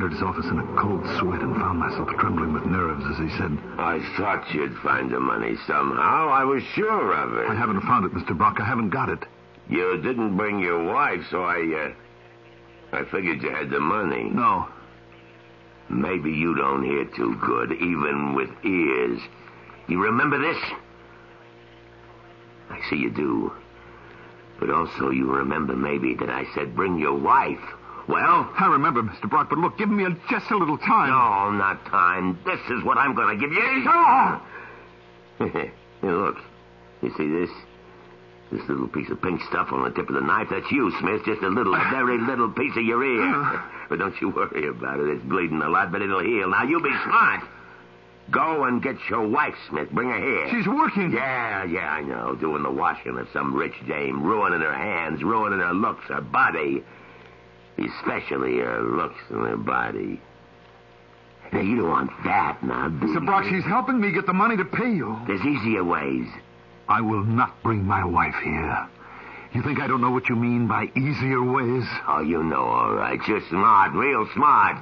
[0.00, 3.18] I entered his office in a cold sweat and found myself trembling with nerves as
[3.18, 6.30] he said, I thought you'd find the money somehow.
[6.30, 7.50] I was sure of it.
[7.50, 8.34] I haven't found it, Mr.
[8.34, 8.56] Brock.
[8.60, 9.18] I haven't got it.
[9.68, 11.92] You didn't bring your wife, so I,
[12.94, 14.30] uh, I figured you had the money.
[14.30, 14.68] No.
[15.90, 19.20] Maybe you don't hear too good, even with ears.
[19.86, 20.62] You remember this?
[22.70, 23.52] I see you do.
[24.58, 27.60] But also you remember maybe that I said bring your wife.
[28.08, 28.50] Well?
[28.58, 29.28] I remember, Mr.
[29.28, 31.10] Brock, but look, give me a, just a little time.
[31.10, 32.38] No, not time.
[32.44, 33.84] This is what I'm going to give you.
[33.84, 34.40] No!
[36.02, 36.36] Hey, look.
[37.02, 37.50] You see this?
[38.52, 41.22] This little piece of pink stuff on the tip of the knife, that's you, Smith.
[41.24, 43.22] Just a little, very little piece of your ear.
[43.22, 43.86] Uh-huh.
[43.88, 45.08] But don't you worry about it.
[45.08, 46.50] It's bleeding a lot, but it'll heal.
[46.50, 47.42] Now, you be smart.
[48.30, 49.90] Go and get your wife, Smith.
[49.90, 50.48] Bring her here.
[50.50, 51.10] She's working.
[51.12, 52.36] Yeah, yeah, I know.
[52.36, 54.22] Doing the washing of some rich dame.
[54.22, 56.84] Ruining her hands, ruining her looks, her body.
[57.78, 60.20] Especially her looks and her body.
[61.52, 63.14] Now, you don't want that now, do Mr.
[63.14, 63.20] you?
[63.20, 65.18] Brock, she's helping me get the money to pay you.
[65.26, 66.28] There's easier ways.
[66.88, 68.88] I will not bring my wife here.
[69.52, 71.84] You think I don't know what you mean by easier ways?
[72.06, 73.18] Oh, you know, all right.
[73.26, 74.76] You're smart, real smart.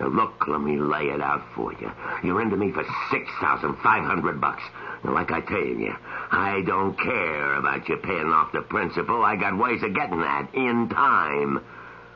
[0.00, 1.90] Now, look, let me lay it out for you.
[2.24, 4.62] You're into me for six thousand five hundred bucks.
[5.04, 5.94] Now, like I tell you,
[6.32, 9.22] I don't care about you paying off the principal.
[9.24, 11.64] I got ways of getting that in time.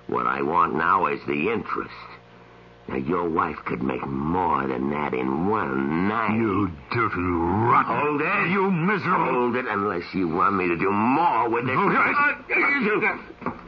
[0.09, 1.94] What I want now is the interest.
[2.88, 6.35] Now, your wife could make more than that in one night.
[6.35, 7.94] You dirty rotten.
[7.94, 8.51] Hold it.
[8.51, 9.27] You miserable.
[9.27, 11.77] Hold it unless you want me to do more with this.
[11.77, 11.99] Hold it.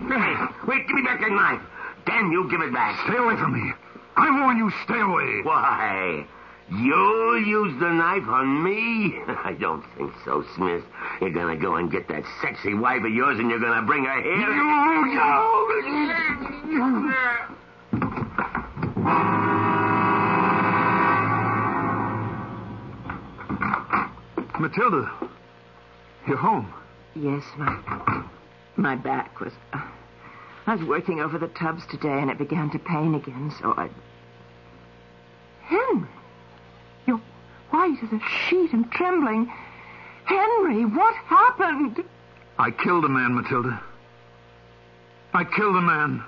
[0.09, 0.35] Hey,
[0.66, 1.61] wait, give me back that knife.
[2.07, 2.98] Then you give it back.
[3.07, 3.72] Stay away from me.
[4.16, 5.42] I warn you, stay away.
[5.42, 6.24] Why?
[6.70, 9.18] You'll use the knife on me?
[9.44, 10.85] I don't think so, Smith.
[11.20, 14.22] You're gonna go and get that sexy wife of yours and you're gonna bring her
[14.22, 14.80] here.
[24.61, 25.11] Matilda,
[26.28, 26.72] you're home.
[27.14, 28.24] Yes, my
[28.76, 29.52] my back was.
[29.72, 29.80] Uh,
[30.66, 33.52] I was working over the tubs today, and it began to pain again.
[33.61, 33.88] So I.
[35.62, 36.19] Henry, you're
[37.81, 39.51] white as a sheet and trembling.
[40.25, 42.05] Henry, what happened?
[42.59, 43.81] I killed a man, Matilda.
[45.33, 46.23] I killed a man.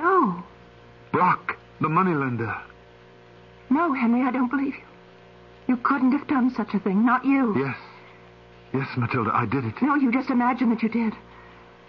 [0.00, 0.42] No,
[1.12, 2.56] Brock, the moneylender.
[3.70, 4.82] no, Henry, I don't believe you.
[5.68, 7.06] You couldn't have done such a thing.
[7.06, 7.54] Not you.
[7.56, 7.76] Yes.
[8.74, 9.80] Yes, Matilda, I did it.
[9.80, 11.12] No, you just imagine that you did.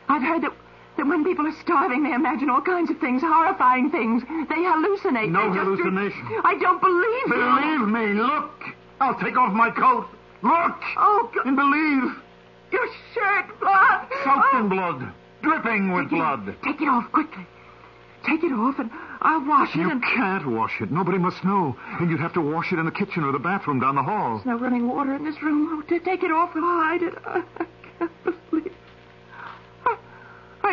[0.08, 0.52] I've heard that
[0.97, 4.23] that when people are starving, they imagine all kinds of things, horrifying things.
[4.49, 5.29] They hallucinate.
[5.29, 6.27] No They just- hallucination.
[6.43, 7.34] I don't believe you.
[7.34, 8.63] Believe me, look.
[9.01, 10.08] I'll take off my coat.
[10.43, 10.82] Look.
[10.97, 11.45] Oh, God.
[11.45, 12.15] And believe.
[12.71, 14.08] Your shirt, blood.
[14.23, 14.60] Soaked Oh.
[14.60, 15.12] in blood.
[15.41, 16.56] Dripping with blood.
[16.63, 17.45] Take it off quickly.
[18.25, 18.89] Take it off, and
[19.21, 19.79] I'll wash it.
[19.79, 20.01] You and...
[20.01, 20.89] can't wash it.
[20.91, 21.75] Nobody must know.
[21.99, 24.36] And you'd have to wash it in the kitchen or the bathroom down the hall.
[24.36, 25.67] There's no running water in this room.
[25.69, 27.13] Oh, take it off, we'll hide it.
[27.25, 27.44] I
[28.00, 28.67] can't believe.
[28.67, 28.71] I,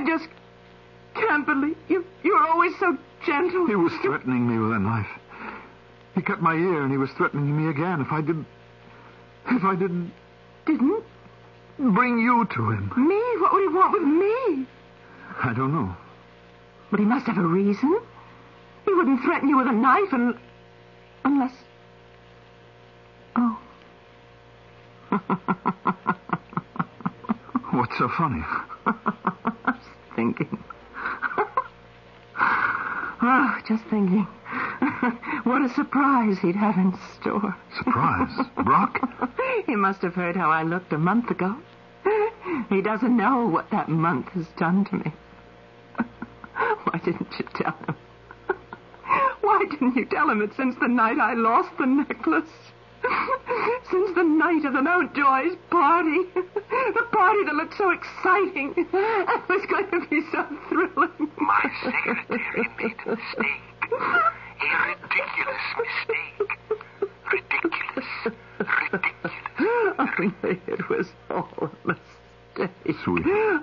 [0.01, 0.29] I just
[1.15, 2.07] can't believe you.
[2.23, 2.97] You're always so
[3.27, 3.67] gentle.
[3.67, 5.07] He was threatening me with a knife.
[6.15, 8.47] He cut my ear and he was threatening me again if I didn't.
[9.51, 10.11] If I didn't
[10.65, 11.05] Didn't
[11.79, 12.91] bring you to him.
[12.97, 13.21] me?
[13.43, 14.67] What would he want with me?
[15.43, 15.95] I don't know.
[16.91, 18.01] But he must have a reason.
[18.87, 20.39] He wouldn't threaten you with a knife un...
[21.27, 21.53] unless.
[23.37, 23.59] Oh.
[27.73, 28.43] What's so funny?
[30.21, 30.63] Thinking.
[33.23, 34.25] oh, just thinking.
[35.45, 37.57] what a surprise he'd have in store.
[37.79, 38.47] Surprise?
[38.57, 39.01] Brock?
[39.67, 41.57] he must have heard how I looked a month ago.
[42.69, 45.13] He doesn't know what that month has done to me.
[46.85, 47.97] Why didn't you tell him?
[49.41, 52.53] Why didn't you tell him that since the night I lost the necklace,
[53.91, 59.67] since the night of the Mountjoy's party, the party that looked so exciting and was
[59.67, 61.31] going to be so thrilling.
[61.37, 63.63] My secretary made a mistake.
[64.61, 66.51] A ridiculous mistake.
[67.33, 68.11] Ridiculous.
[68.81, 69.35] Ridiculous.
[69.99, 72.20] Only oh, it was all a mistake.
[73.05, 73.25] Sweet.
[73.27, 73.59] A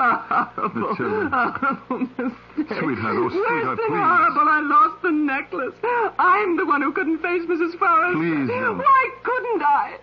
[0.56, 1.30] horrible, Matilda.
[1.30, 2.80] horrible mistake.
[2.80, 4.02] Sweetheart, oh, Worse sweetheart, than please.
[4.08, 5.74] horrible, I lost the necklace.
[6.20, 7.78] I'm the one who couldn't face Mrs.
[7.78, 8.18] Forrest.
[8.18, 8.74] Please, no.
[8.76, 9.98] Why couldn't I?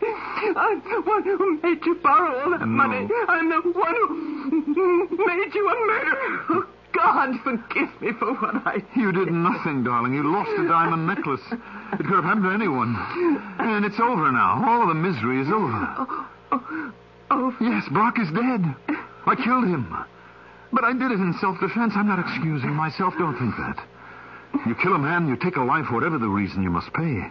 [0.57, 2.67] I'm the one who made you borrow all that No.
[2.67, 3.09] money.
[3.29, 6.45] I'm the one who made you a murderer.
[6.51, 8.85] Oh, God, forgive me for what I did.
[8.97, 10.15] You did nothing, darling.
[10.15, 11.41] You lost a diamond necklace.
[11.51, 12.95] It could have happened to anyone.
[13.59, 14.63] And it's over now.
[14.65, 15.73] All the misery is over.
[15.99, 16.93] Oh, oh,
[17.33, 17.57] oh.
[17.61, 18.63] Yes, Brock is dead.
[19.27, 19.97] I killed him.
[20.73, 21.95] But I did it in self-defense.
[21.97, 23.15] I'm not excusing myself.
[23.19, 23.79] Don't think that.
[24.67, 27.31] You kill a man, you take a life, whatever the reason, you must pay.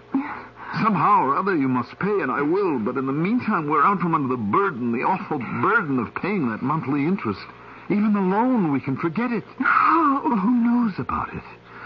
[0.81, 2.79] Somehow or other you must pay, and I will.
[2.79, 6.49] But in the meantime, we're out from under the burden, the awful burden of paying
[6.49, 7.45] that monthly interest.
[7.89, 9.43] Even the loan, we can forget it.
[9.59, 11.43] Well, who knows about it?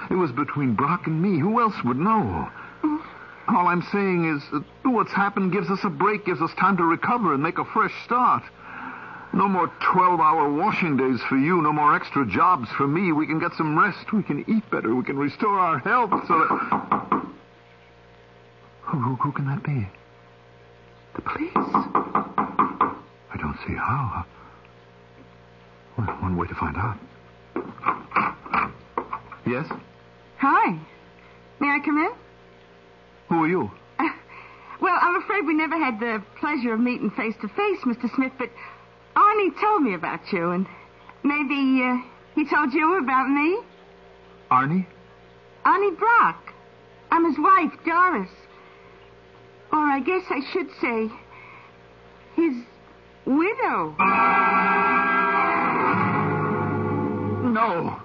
[0.10, 1.40] It was between Brock and me.
[1.40, 2.50] Who else would know?
[3.50, 6.84] All I'm saying is that what's happened gives us a break, gives us time to
[6.84, 8.44] recover and make a fresh start.
[9.34, 13.12] No more 12 hour washing days for you, no more extra jobs for me.
[13.12, 16.40] We can get some rest, we can eat better, we can restore our health so
[16.40, 17.28] that.
[18.84, 19.88] Who, who, who can that be?
[21.18, 21.52] the police.
[21.56, 24.26] I don't see how.
[25.98, 26.98] Well, one way to find out.
[29.46, 29.68] Yes?
[30.38, 30.78] Hi.
[31.60, 32.12] May I come in?
[33.30, 33.72] Who are you?
[33.98, 34.10] Uh,
[34.80, 38.14] well, I'm afraid we never had the pleasure of meeting face to face, Mr.
[38.16, 38.50] Smith, but
[39.18, 40.68] Arnie told me about you, and
[41.24, 41.98] maybe uh,
[42.36, 43.60] he told you about me?
[44.52, 44.86] Arnie?
[45.66, 46.54] Arnie Brock.
[47.10, 48.30] I'm his wife, Doris.
[49.72, 51.10] Or I guess I should say,
[52.36, 52.54] his
[53.26, 53.96] widow.
[57.52, 58.00] No.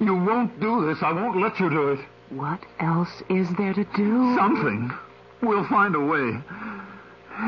[0.00, 0.98] You won't do this.
[1.02, 2.00] I won't let you do it.
[2.30, 4.36] What else is there to do?
[4.36, 4.90] Something.
[5.42, 6.42] We'll find a way.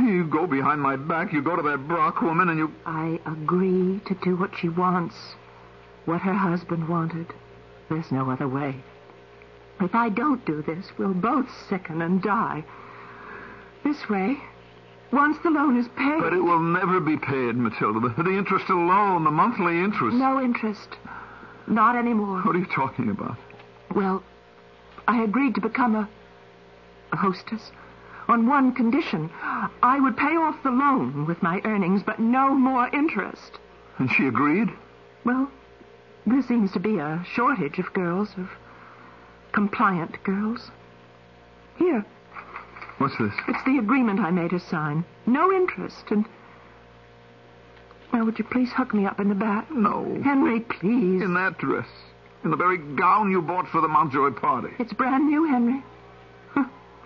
[0.00, 2.72] You go behind my back, you go to that Brock woman, and you.
[2.86, 5.14] I agree to do what she wants,
[6.06, 7.26] what her husband wanted.
[7.88, 8.76] There's no other way.
[9.80, 12.64] If I don't do this, we'll both sicken and die.
[13.84, 14.38] This way,
[15.12, 16.20] once the loan is paid.
[16.20, 18.00] But it will never be paid, Matilda.
[18.00, 20.16] The, the interest alone, the monthly interest.
[20.16, 20.88] No interest.
[21.66, 22.40] Not anymore.
[22.42, 23.36] What are you talking about?
[23.94, 24.22] Well,
[25.06, 26.08] I agreed to become a,
[27.12, 27.70] a hostess
[28.28, 29.30] on one condition.
[29.82, 33.58] I would pay off the loan with my earnings, but no more interest.
[33.98, 34.68] And she agreed?
[35.24, 35.50] Well,
[36.26, 38.48] there seems to be a shortage of girls, of
[39.52, 40.70] compliant girls.
[41.76, 42.04] Here,
[42.98, 43.32] What's this?
[43.48, 45.04] it's the agreement I made her sign.
[45.26, 46.24] No interest, and.
[48.12, 49.70] Now, would you please hook me up in the back?
[49.70, 50.20] No.
[50.22, 51.22] Henry, please.
[51.22, 51.88] In that dress.
[52.44, 54.68] In the very gown you bought for the Mountjoy party.
[54.78, 55.82] It's brand new, Henry.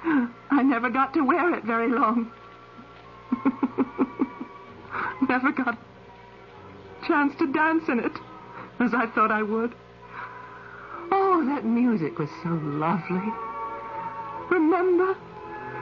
[0.07, 2.31] I never got to wear it very long.
[5.29, 8.13] never got a chance to dance in it
[8.79, 9.75] as I thought I would.
[11.11, 13.33] Oh, that music was so lovely.
[14.51, 15.15] Remember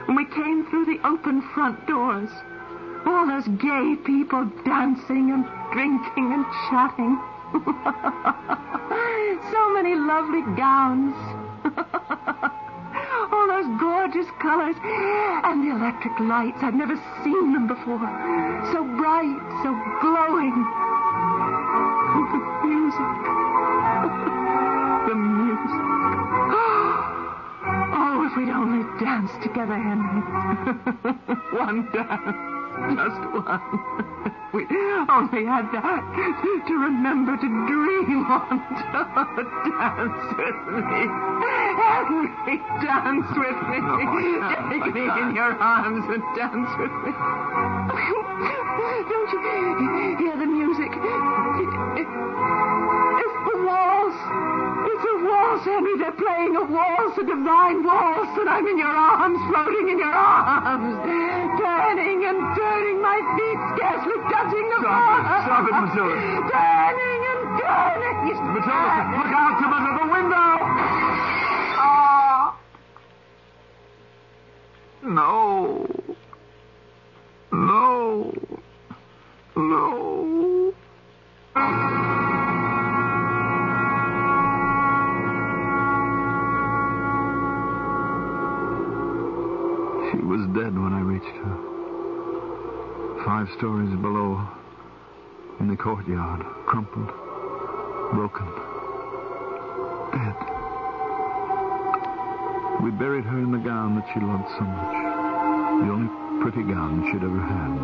[0.05, 2.29] when we came through the open front doors?
[3.05, 7.19] All those gay people dancing and drinking and chatting.
[9.51, 11.15] so many lovely gowns.
[14.05, 14.75] Gorgeous colors.
[14.85, 16.59] And the electric lights.
[16.61, 16.93] I've never
[17.23, 17.97] seen them before.
[18.71, 20.53] So bright, so glowing.
[22.13, 22.37] And the
[22.69, 23.11] music.
[25.09, 25.81] the music.
[27.97, 30.21] Oh, if we'd only dance together, Henry.
[31.57, 32.37] one dance.
[32.93, 33.65] Just one.
[34.53, 34.67] we
[35.09, 36.05] only had that
[36.67, 38.61] to remember to dream on.
[39.65, 41.64] dance with me.
[41.85, 42.27] Henry,
[42.81, 43.77] dance with me.
[44.73, 47.11] Take me in your arms and dance with me.
[49.05, 49.39] Don't you
[50.17, 50.91] hear the music?
[52.01, 54.17] It's the waltz.
[54.85, 55.93] It's a waltz, Henry.
[56.01, 60.13] They're playing a waltz, a divine waltz, and I'm in your arms, floating in your
[60.13, 65.21] arms, turning and turning, my feet scarcely touching the Stop floor.
[65.21, 65.45] it.
[65.45, 66.15] Stop it, Matilda.
[66.49, 68.15] Turning and turning.
[68.25, 71.04] Matilda, look out, under the window!
[75.05, 75.85] No.
[77.51, 78.33] No.
[79.55, 80.73] No.
[90.09, 91.55] She was dead when I reached her.
[93.25, 94.41] Five stories below,
[95.59, 97.11] in the courtyard, crumpled,
[98.11, 98.74] broken.
[102.85, 104.93] We buried her in the gown that she loved so much,
[105.81, 106.05] the only
[106.43, 107.81] pretty gown she'd ever had.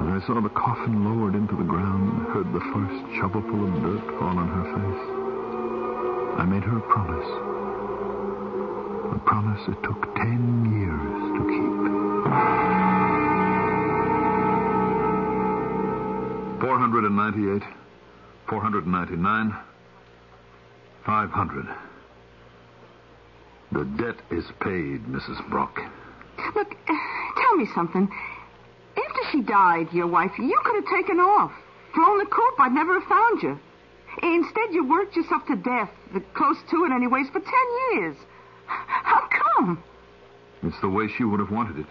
[0.00, 3.74] And I saw the coffin lowered into the ground and heard the first shovelful of
[3.84, 5.04] dirt fall on her face.
[6.40, 7.28] I made her a promise.
[9.12, 11.76] A promise it took ten years to keep.
[16.64, 17.68] Four hundred and ninety-eight,
[18.48, 19.54] four hundred and ninety-nine,
[21.04, 21.68] five hundred.
[23.74, 25.50] The debt is paid, Mrs.
[25.50, 25.80] Brock.
[26.54, 26.94] Look, uh,
[27.36, 28.08] tell me something.
[28.96, 31.50] After she died, your wife, you could have taken off.
[31.92, 33.58] Flown the coop, I'd never have found you.
[34.22, 35.90] Instead, you worked yourself to death,
[36.34, 38.16] close to it anyways, for ten years.
[38.66, 39.82] How come?
[40.62, 41.86] It's the way she would have wanted it.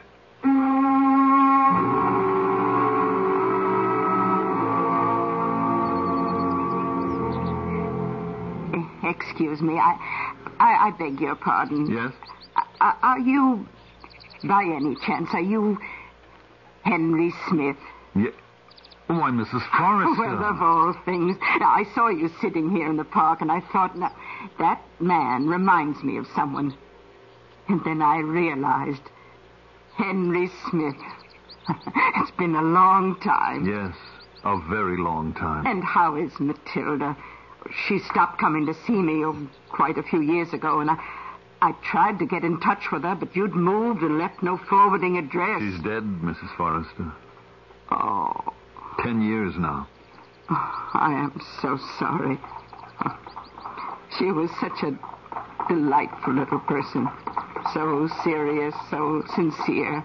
[9.03, 10.22] Excuse me, I,
[10.64, 11.91] I, I beg your pardon.
[11.91, 12.14] Yes?
[12.80, 13.68] Are, are you,
[14.45, 15.78] by any chance, are you
[16.84, 17.76] Henry Smith?
[18.16, 18.30] Yeah.
[19.07, 19.61] Why, Mrs.
[19.78, 20.14] Forrester.
[20.24, 21.36] Well, of all things.
[21.59, 24.16] Now, I saw you sitting here in the park, and I thought, now,
[24.57, 26.74] that man reminds me of someone.
[27.68, 29.01] And then I realized
[29.97, 30.95] Henry Smith.
[31.68, 33.66] it's been a long time.
[33.66, 33.95] Yes,
[34.45, 35.68] a very long time.
[35.68, 37.18] And how is Matilda?
[37.88, 40.97] She stopped coming to see me oh, quite a few years ago, and I,
[41.61, 45.18] I tried to get in touch with her, but you'd moved and left no forwarding
[45.18, 45.61] address.
[45.61, 46.55] She's dead, Mrs.
[46.57, 47.11] Forrester.
[47.91, 48.53] Oh,
[49.01, 49.88] Ten years now.
[50.49, 52.38] oh, I am so sorry.
[54.20, 54.97] She was such a
[55.68, 57.09] delightful little person.
[57.74, 60.03] So serious, so sincere.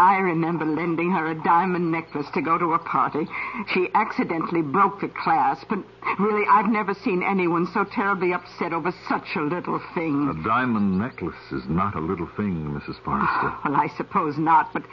[0.00, 3.28] I remember lending her a diamond necklace to go to a party.
[3.74, 5.84] She accidentally broke the clasp, and
[6.18, 10.34] really, I've never seen anyone so terribly upset over such a little thing.
[10.34, 12.98] A diamond necklace is not a little thing, Mrs.
[13.04, 13.52] Forrester.
[13.66, 14.84] Well, I suppose not, but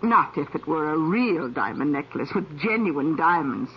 [0.00, 3.70] not if it were a real diamond necklace with genuine diamonds.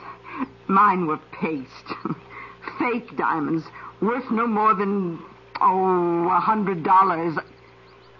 [0.69, 1.93] Mine were paste.
[2.79, 3.65] Fake diamonds,
[4.01, 5.19] worth no more than,
[5.59, 7.37] oh, a hundred dollars.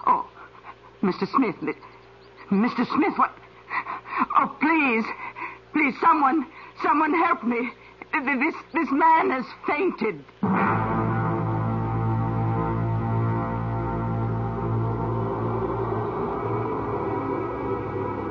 [0.05, 0.27] Oh,
[1.01, 1.25] Mr.
[1.33, 1.55] Smith.
[2.51, 2.85] Mr.
[2.95, 3.35] Smith, what?
[4.37, 5.05] Oh, please.
[5.73, 6.45] Please, someone,
[6.83, 7.69] someone help me.
[8.13, 10.23] This, this man has fainted.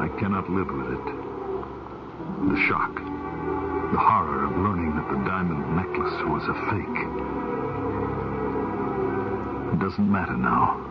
[0.00, 1.04] I cannot live with it.
[2.48, 6.98] The shock, the horror of learning that the diamond necklace was a fake.
[9.74, 10.83] It doesn't matter now.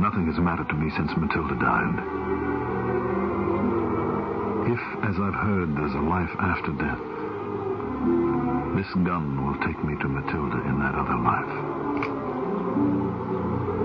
[0.00, 1.92] Nothing has mattered to me since Matilda died.
[4.72, 6.98] If, as I've heard, there's a life after death,
[8.80, 11.52] this gun will take me to Matilda in that other life.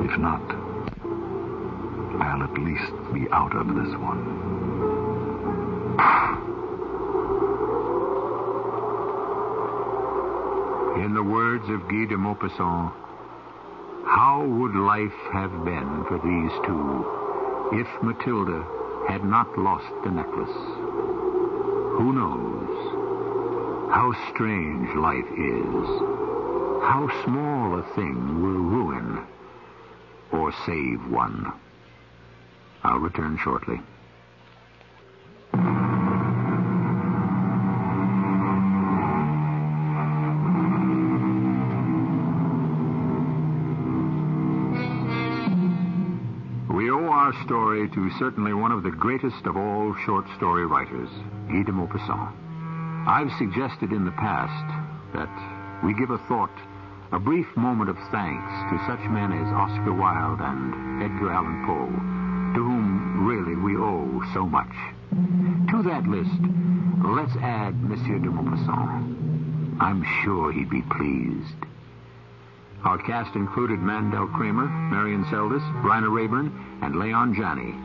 [0.09, 0.41] If not,
[2.24, 4.24] I'll at least be out of this one.
[11.03, 12.93] In the words of Guy de Maupassant,
[14.36, 18.68] how would life have been for these two if Matilda
[19.08, 20.58] had not lost the necklace?
[21.96, 22.68] Who knows?
[23.94, 25.88] How strange life is.
[26.84, 29.26] How small a thing will ruin
[30.34, 31.54] or save one.
[32.84, 33.80] I'll return shortly.
[47.96, 51.08] To certainly one of the greatest of all short story writers,
[51.48, 52.30] Guy de Maupassant.
[53.08, 54.68] I've suggested in the past
[55.14, 55.32] that
[55.82, 56.52] we give a thought,
[57.14, 61.88] a brief moment of thanks to such men as Oscar Wilde and Edgar Allan Poe,
[62.56, 64.76] to whom really we owe so much.
[65.72, 66.36] To that list,
[67.00, 69.80] let's add Monsieur de Maupassant.
[69.80, 71.64] I'm sure he'd be pleased.
[72.84, 77.85] Our cast included Mandel Kramer, Marian Seldes, Bryna Raeburn, and Leon Janney.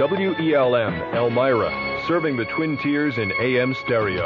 [0.00, 4.24] WELM, Elmira, serving the Twin Tiers in AM stereo.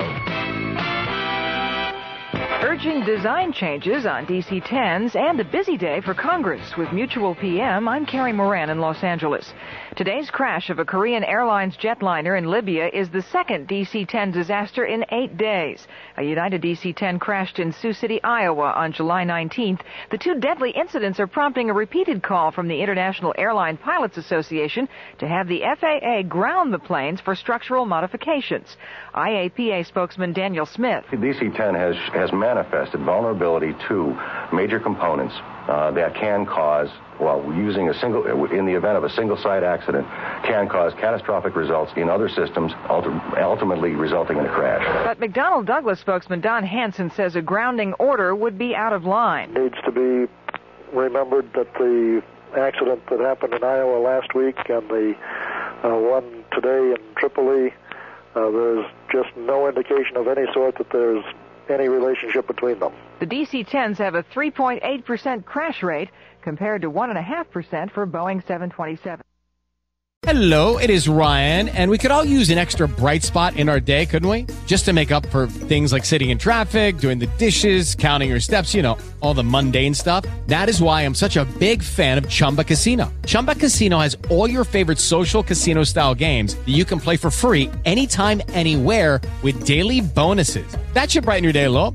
[2.62, 7.88] Urging design changes on DC 10s and a busy day for Congress with Mutual PM.
[7.88, 9.52] I'm Carrie Moran in Los Angeles.
[9.96, 14.86] Today's crash of a Korean Airlines jetliner in Libya is the second DC 10 disaster
[14.86, 15.86] in eight days.
[16.16, 19.82] A United DC 10 crashed in Sioux City, Iowa on July 19th.
[20.10, 24.88] The two deadly incidents are prompting a repeated call from the International Airline Pilots Association
[25.18, 28.76] to have the FAA ground the planes for structural modifications.
[29.14, 31.04] IAPA spokesman Daniel Smith.
[31.12, 34.18] DC 10 has, has manifested vulnerability to
[34.52, 35.34] major components
[35.68, 39.62] uh, that can cause, well, using a single, in the event of a single site
[39.62, 40.06] accident,
[40.44, 44.84] can cause catastrophic results in other systems, ultimately resulting in a crash.
[45.04, 49.54] But McDonnell Douglas spokesman Don Hanson says a grounding order would be out of line.
[49.54, 50.30] Needs to be
[50.92, 52.22] remembered that the
[52.56, 55.16] accident that happened in Iowa last week and the
[55.82, 57.72] uh, one today in Tripoli,
[58.34, 61.24] uh, there's just no indication of any sort that there's
[61.68, 62.92] any relationship between them.
[63.20, 66.10] The DC 10s have a 3.8% crash rate
[66.42, 69.22] compared to 1.5% for Boeing 727.
[70.26, 73.78] Hello, it is Ryan, and we could all use an extra bright spot in our
[73.78, 74.46] day, couldn't we?
[74.66, 78.40] Just to make up for things like sitting in traffic, doing the dishes, counting your
[78.40, 80.24] steps, you know, all the mundane stuff.
[80.46, 83.12] That is why I'm such a big fan of Chumba Casino.
[83.26, 87.30] Chumba Casino has all your favorite social casino style games that you can play for
[87.30, 90.66] free anytime, anywhere with daily bonuses.
[90.94, 91.94] That should brighten your day a little.